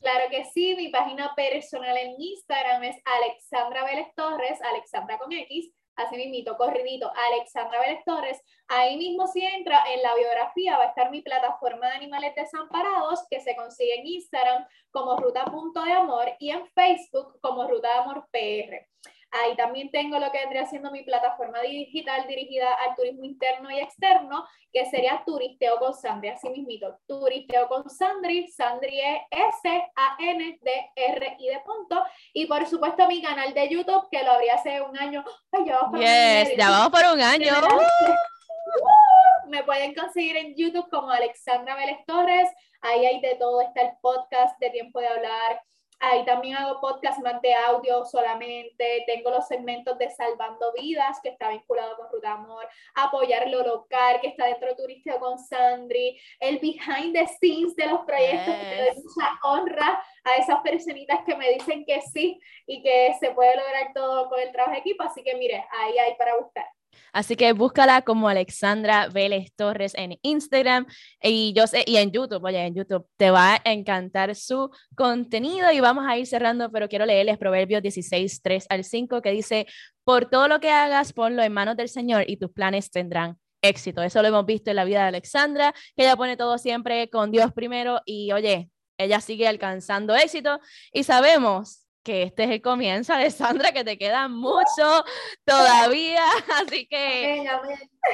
Claro 0.00 0.24
que 0.30 0.44
sí, 0.52 0.74
mi 0.76 0.88
página 0.88 1.32
personal 1.34 1.96
en 1.96 2.14
Instagram 2.18 2.84
es 2.84 2.96
Alexandra 3.04 3.84
Vélez 3.84 4.08
Torres, 4.14 4.58
Alexandra 4.62 5.18
con 5.18 5.32
X 5.32 5.72
así 5.96 6.16
mismito, 6.16 6.56
corridito, 6.56 7.10
Alexandra 7.32 7.80
Vélez 7.80 8.04
Torres. 8.04 8.40
Ahí 8.68 8.96
mismo 8.96 9.26
si 9.26 9.44
entra 9.44 9.82
en 9.92 10.02
la 10.02 10.14
biografía 10.14 10.78
va 10.78 10.84
a 10.84 10.88
estar 10.88 11.10
mi 11.10 11.22
plataforma 11.22 11.88
de 11.88 11.96
animales 11.96 12.34
desamparados 12.34 13.26
que 13.30 13.40
se 13.40 13.56
consigue 13.56 14.00
en 14.00 14.06
Instagram 14.06 14.66
como 14.90 15.16
Ruta 15.16 15.44
Punto 15.46 15.82
de 15.82 15.92
Amor 15.92 16.32
y 16.38 16.50
en 16.50 16.66
Facebook 16.68 17.38
como 17.40 17.66
Ruta 17.66 17.88
de 17.88 17.98
Amor 17.98 18.28
PR. 18.30 18.88
Ahí 19.30 19.56
también 19.56 19.90
tengo 19.90 20.18
lo 20.18 20.30
que 20.30 20.38
vendría 20.38 20.66
siendo 20.66 20.90
mi 20.90 21.02
plataforma 21.02 21.60
digital 21.60 22.26
dirigida 22.26 22.72
al 22.74 22.94
turismo 22.94 23.24
interno 23.24 23.70
y 23.70 23.78
externo, 23.80 24.46
que 24.72 24.86
sería 24.86 25.22
Turisteo 25.26 25.78
con 25.78 25.92
Sandri, 25.94 26.28
así 26.28 26.48
mismito. 26.48 26.98
Turisteo 27.06 27.68
con 27.68 27.88
Sandri, 27.90 28.48
Sandri 28.48 29.00
es 29.00 29.22
S-A-N-D-R-I 29.64 31.46
de 31.46 31.60
punto. 31.60 32.02
Y 32.32 32.46
por 32.46 32.66
supuesto 32.66 33.06
mi 33.08 33.20
canal 33.20 33.52
de 33.52 33.68
YouTube, 33.68 34.08
que 34.10 34.22
lo 34.22 34.32
abrí 34.32 34.48
hace 34.48 34.80
un 34.80 34.96
año. 34.96 35.24
Ay, 35.52 35.64
ya 35.66 35.76
vamos 35.76 35.90
por 35.90 36.00
un 36.00 36.06
año. 36.06 36.54
ya 36.56 36.70
vamos 36.70 36.90
por 36.90 37.04
un 37.04 37.20
año. 37.20 37.52
Me 39.48 39.62
pueden 39.62 39.94
conseguir 39.94 40.36
en 40.36 40.54
YouTube 40.56 40.88
como 40.90 41.10
Alexandra 41.10 41.76
Vélez 41.76 41.98
Torres. 42.06 42.48
Ahí 42.80 43.06
hay 43.06 43.20
de 43.20 43.36
todo. 43.36 43.60
Está 43.60 43.82
el 43.82 43.92
podcast 44.00 44.58
de 44.60 44.70
Tiempo 44.70 45.00
de 45.00 45.08
Hablar 45.08 45.60
Ahí 45.98 46.24
también 46.26 46.56
hago 46.56 46.80
podcast 46.80 47.20
más 47.22 47.40
de 47.40 47.54
audio 47.54 48.04
solamente. 48.04 49.02
Tengo 49.06 49.30
los 49.30 49.46
segmentos 49.48 49.96
de 49.96 50.10
Salvando 50.10 50.72
Vidas, 50.74 51.18
que 51.22 51.30
está 51.30 51.48
vinculado 51.48 51.96
con 51.96 52.10
Ruta 52.10 52.32
Amor. 52.32 52.68
Apoyar 52.94 53.48
lo 53.48 53.62
local, 53.62 54.20
que 54.20 54.28
está 54.28 54.46
dentro 54.46 54.68
de 54.68 54.74
Turista 54.74 55.18
con 55.18 55.38
Sandri. 55.38 56.20
El 56.38 56.58
behind 56.58 57.14
the 57.14 57.26
scenes 57.26 57.74
de 57.76 57.86
los 57.86 58.00
proyectos, 58.00 58.54
que 58.54 58.76
doy 58.76 59.02
mucha 59.02 59.38
honra 59.42 60.04
a 60.24 60.36
esas 60.36 60.60
personitas 60.60 61.20
que 61.24 61.34
me 61.34 61.50
dicen 61.52 61.84
que 61.86 62.02
sí 62.02 62.38
y 62.66 62.82
que 62.82 63.14
se 63.18 63.30
puede 63.30 63.56
lograr 63.56 63.92
todo 63.94 64.28
con 64.28 64.38
el 64.38 64.52
trabajo 64.52 64.74
de 64.74 64.80
equipo. 64.80 65.02
Así 65.02 65.22
que 65.22 65.34
mire, 65.34 65.64
ahí 65.70 65.98
hay 65.98 66.14
para 66.16 66.36
buscar. 66.36 66.75
Así 67.12 67.36
que 67.36 67.52
búscala 67.52 68.02
como 68.02 68.28
Alexandra 68.28 69.08
Vélez 69.08 69.52
Torres 69.54 69.92
en 69.96 70.18
Instagram 70.22 70.86
y 71.22 71.52
yo 71.54 71.66
sé, 71.66 71.84
y 71.86 71.96
en 71.96 72.10
YouTube, 72.12 72.44
oye, 72.44 72.64
en 72.64 72.74
YouTube 72.74 73.06
te 73.16 73.30
va 73.30 73.54
a 73.54 73.72
encantar 73.72 74.34
su 74.34 74.70
contenido 74.94 75.70
y 75.72 75.80
vamos 75.80 76.06
a 76.06 76.16
ir 76.18 76.26
cerrando, 76.26 76.70
pero 76.70 76.88
quiero 76.88 77.06
leerles 77.06 77.38
Proverbios 77.38 77.82
16, 77.82 78.42
3 78.42 78.66
al 78.68 78.84
5 78.84 79.22
que 79.22 79.30
dice, 79.30 79.66
por 80.04 80.30
todo 80.30 80.48
lo 80.48 80.60
que 80.60 80.70
hagas, 80.70 81.12
ponlo 81.12 81.42
en 81.42 81.52
manos 81.52 81.76
del 81.76 81.88
Señor 81.88 82.24
y 82.26 82.36
tus 82.36 82.50
planes 82.50 82.90
tendrán 82.90 83.38
éxito. 83.62 84.02
Eso 84.02 84.22
lo 84.22 84.28
hemos 84.28 84.46
visto 84.46 84.70
en 84.70 84.76
la 84.76 84.84
vida 84.84 85.02
de 85.02 85.08
Alexandra, 85.08 85.74
que 85.96 86.02
ella 86.02 86.16
pone 86.16 86.36
todo 86.36 86.58
siempre 86.58 87.10
con 87.10 87.30
Dios 87.30 87.52
primero 87.52 88.00
y 88.04 88.32
oye, 88.32 88.70
ella 88.98 89.20
sigue 89.20 89.46
alcanzando 89.48 90.14
éxito 90.14 90.60
y 90.92 91.04
sabemos 91.04 91.85
que 92.06 92.22
este 92.22 92.44
es 92.44 92.50
el 92.50 92.62
comienzo, 92.62 93.12
Alessandra, 93.12 93.72
que 93.72 93.82
te 93.82 93.98
queda 93.98 94.28
mucho 94.28 95.04
todavía, 95.44 96.22
así 96.64 96.86
que 96.86 97.44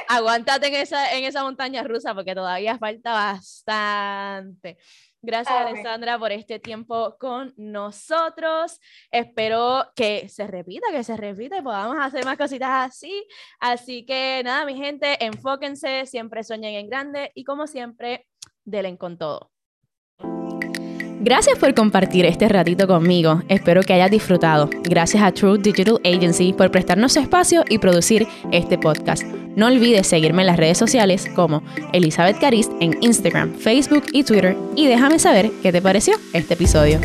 aguántate 0.09 0.69
en 0.69 0.73
esa, 0.73 1.13
en 1.15 1.25
esa 1.25 1.43
montaña 1.43 1.83
rusa 1.83 2.15
porque 2.15 2.33
todavía 2.33 2.79
falta 2.79 3.13
bastante. 3.13 4.79
Gracias, 5.21 5.55
Alessandra, 5.55 6.17
por 6.17 6.31
este 6.31 6.57
tiempo 6.59 7.15
con 7.19 7.53
nosotros. 7.55 8.79
Espero 9.11 9.85
que 9.95 10.27
se 10.27 10.47
repita, 10.47 10.87
que 10.91 11.03
se 11.03 11.15
repita 11.15 11.59
y 11.59 11.61
podamos 11.61 11.97
hacer 11.99 12.25
más 12.25 12.37
cositas 12.37 12.89
así. 12.89 13.25
Así 13.59 14.07
que 14.07 14.41
nada, 14.43 14.65
mi 14.65 14.75
gente, 14.75 15.23
enfóquense, 15.23 16.07
siempre 16.07 16.43
sueñen 16.43 16.73
en 16.73 16.89
grande 16.89 17.31
y 17.35 17.43
como 17.43 17.67
siempre, 17.67 18.27
delen 18.65 18.97
con 18.97 19.19
todo. 19.19 19.52
Gracias 21.23 21.57
por 21.57 21.73
compartir 21.73 22.25
este 22.25 22.49
ratito 22.49 22.85
conmigo. 22.85 23.43
Espero 23.47 23.81
que 23.81 23.93
hayas 23.93 24.11
disfrutado. 24.11 24.69
Gracias 24.83 25.23
a 25.23 25.31
True 25.31 25.57
Digital 25.57 26.01
Agency 26.03 26.51
por 26.51 26.69
prestarnos 26.69 27.15
espacio 27.15 27.63
y 27.69 27.77
producir 27.77 28.27
este 28.51 28.77
podcast. 28.77 29.23
No 29.55 29.67
olvides 29.67 30.05
seguirme 30.05 30.41
en 30.41 30.47
las 30.47 30.57
redes 30.57 30.77
sociales 30.77 31.29
como 31.33 31.63
Elizabeth 31.93 32.39
Carist 32.41 32.73
en 32.81 32.97
Instagram, 33.01 33.53
Facebook 33.53 34.03
y 34.11 34.23
Twitter 34.23 34.57
y 34.75 34.87
déjame 34.87 35.17
saber 35.17 35.49
qué 35.61 35.71
te 35.71 35.81
pareció 35.81 36.15
este 36.33 36.55
episodio. 36.55 36.99